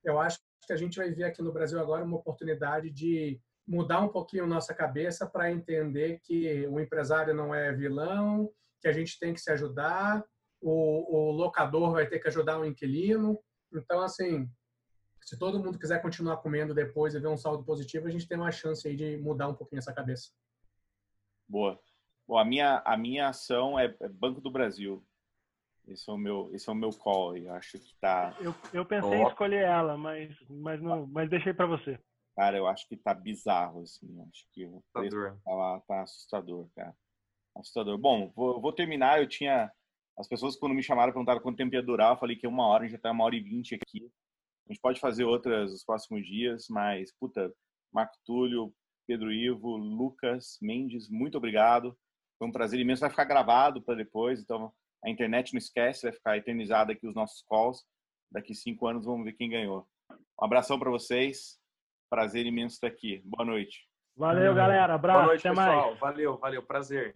[0.03, 4.01] Eu acho que a gente vai ver aqui no Brasil agora uma oportunidade de mudar
[4.01, 9.19] um pouquinho nossa cabeça para entender que o empresário não é vilão, que a gente
[9.19, 10.23] tem que se ajudar,
[10.61, 13.39] o, o locador vai ter que ajudar o inquilino.
[13.73, 14.49] Então, assim,
[15.21, 18.37] se todo mundo quiser continuar comendo depois e ver um saldo positivo, a gente tem
[18.37, 20.29] uma chance aí de mudar um pouquinho essa cabeça.
[21.47, 21.79] Boa.
[22.27, 25.03] Bom, a minha, a minha ação é, é Banco do Brasil.
[25.87, 27.37] Esse é o meu, esse é o meu call.
[27.37, 28.35] Eu acho que tá.
[28.39, 29.23] Eu, eu pensei oh.
[29.23, 31.99] em escolher ela, mas, mas não, mas deixei para você.
[32.35, 34.21] Cara, eu acho que tá bizarro, assim.
[34.29, 36.95] Acho que o preço tá, lá, tá assustador, cara.
[37.55, 37.97] Assustador.
[37.97, 39.21] Bom, vou, vou terminar.
[39.21, 39.71] Eu tinha.
[40.17, 42.11] As pessoas, quando me chamaram, perguntaram quanto tempo ia durar.
[42.11, 44.11] Eu falei que é uma hora, a gente já tá uma hora e vinte aqui.
[44.67, 47.53] A gente pode fazer outras nos próximos dias, mas, puta,
[47.93, 48.73] Marco Túlio,
[49.07, 51.97] Pedro Ivo, Lucas, Mendes, muito obrigado.
[52.37, 53.01] Foi um prazer imenso.
[53.01, 57.15] Vai ficar gravado para depois, então a internet não esquece, vai ficar eternizado aqui os
[57.15, 57.85] nossos calls.
[58.31, 59.87] Daqui cinco anos vamos ver quem ganhou.
[60.11, 61.59] Um abração para vocês.
[62.09, 63.21] Prazer imenso estar aqui.
[63.25, 63.87] Boa noite.
[64.15, 64.93] Valeu, galera.
[64.93, 65.19] Abraço.
[65.19, 65.87] Boa noite, Até pessoal.
[65.89, 65.99] mais.
[65.99, 66.63] Valeu, valeu.
[66.63, 67.15] Prazer.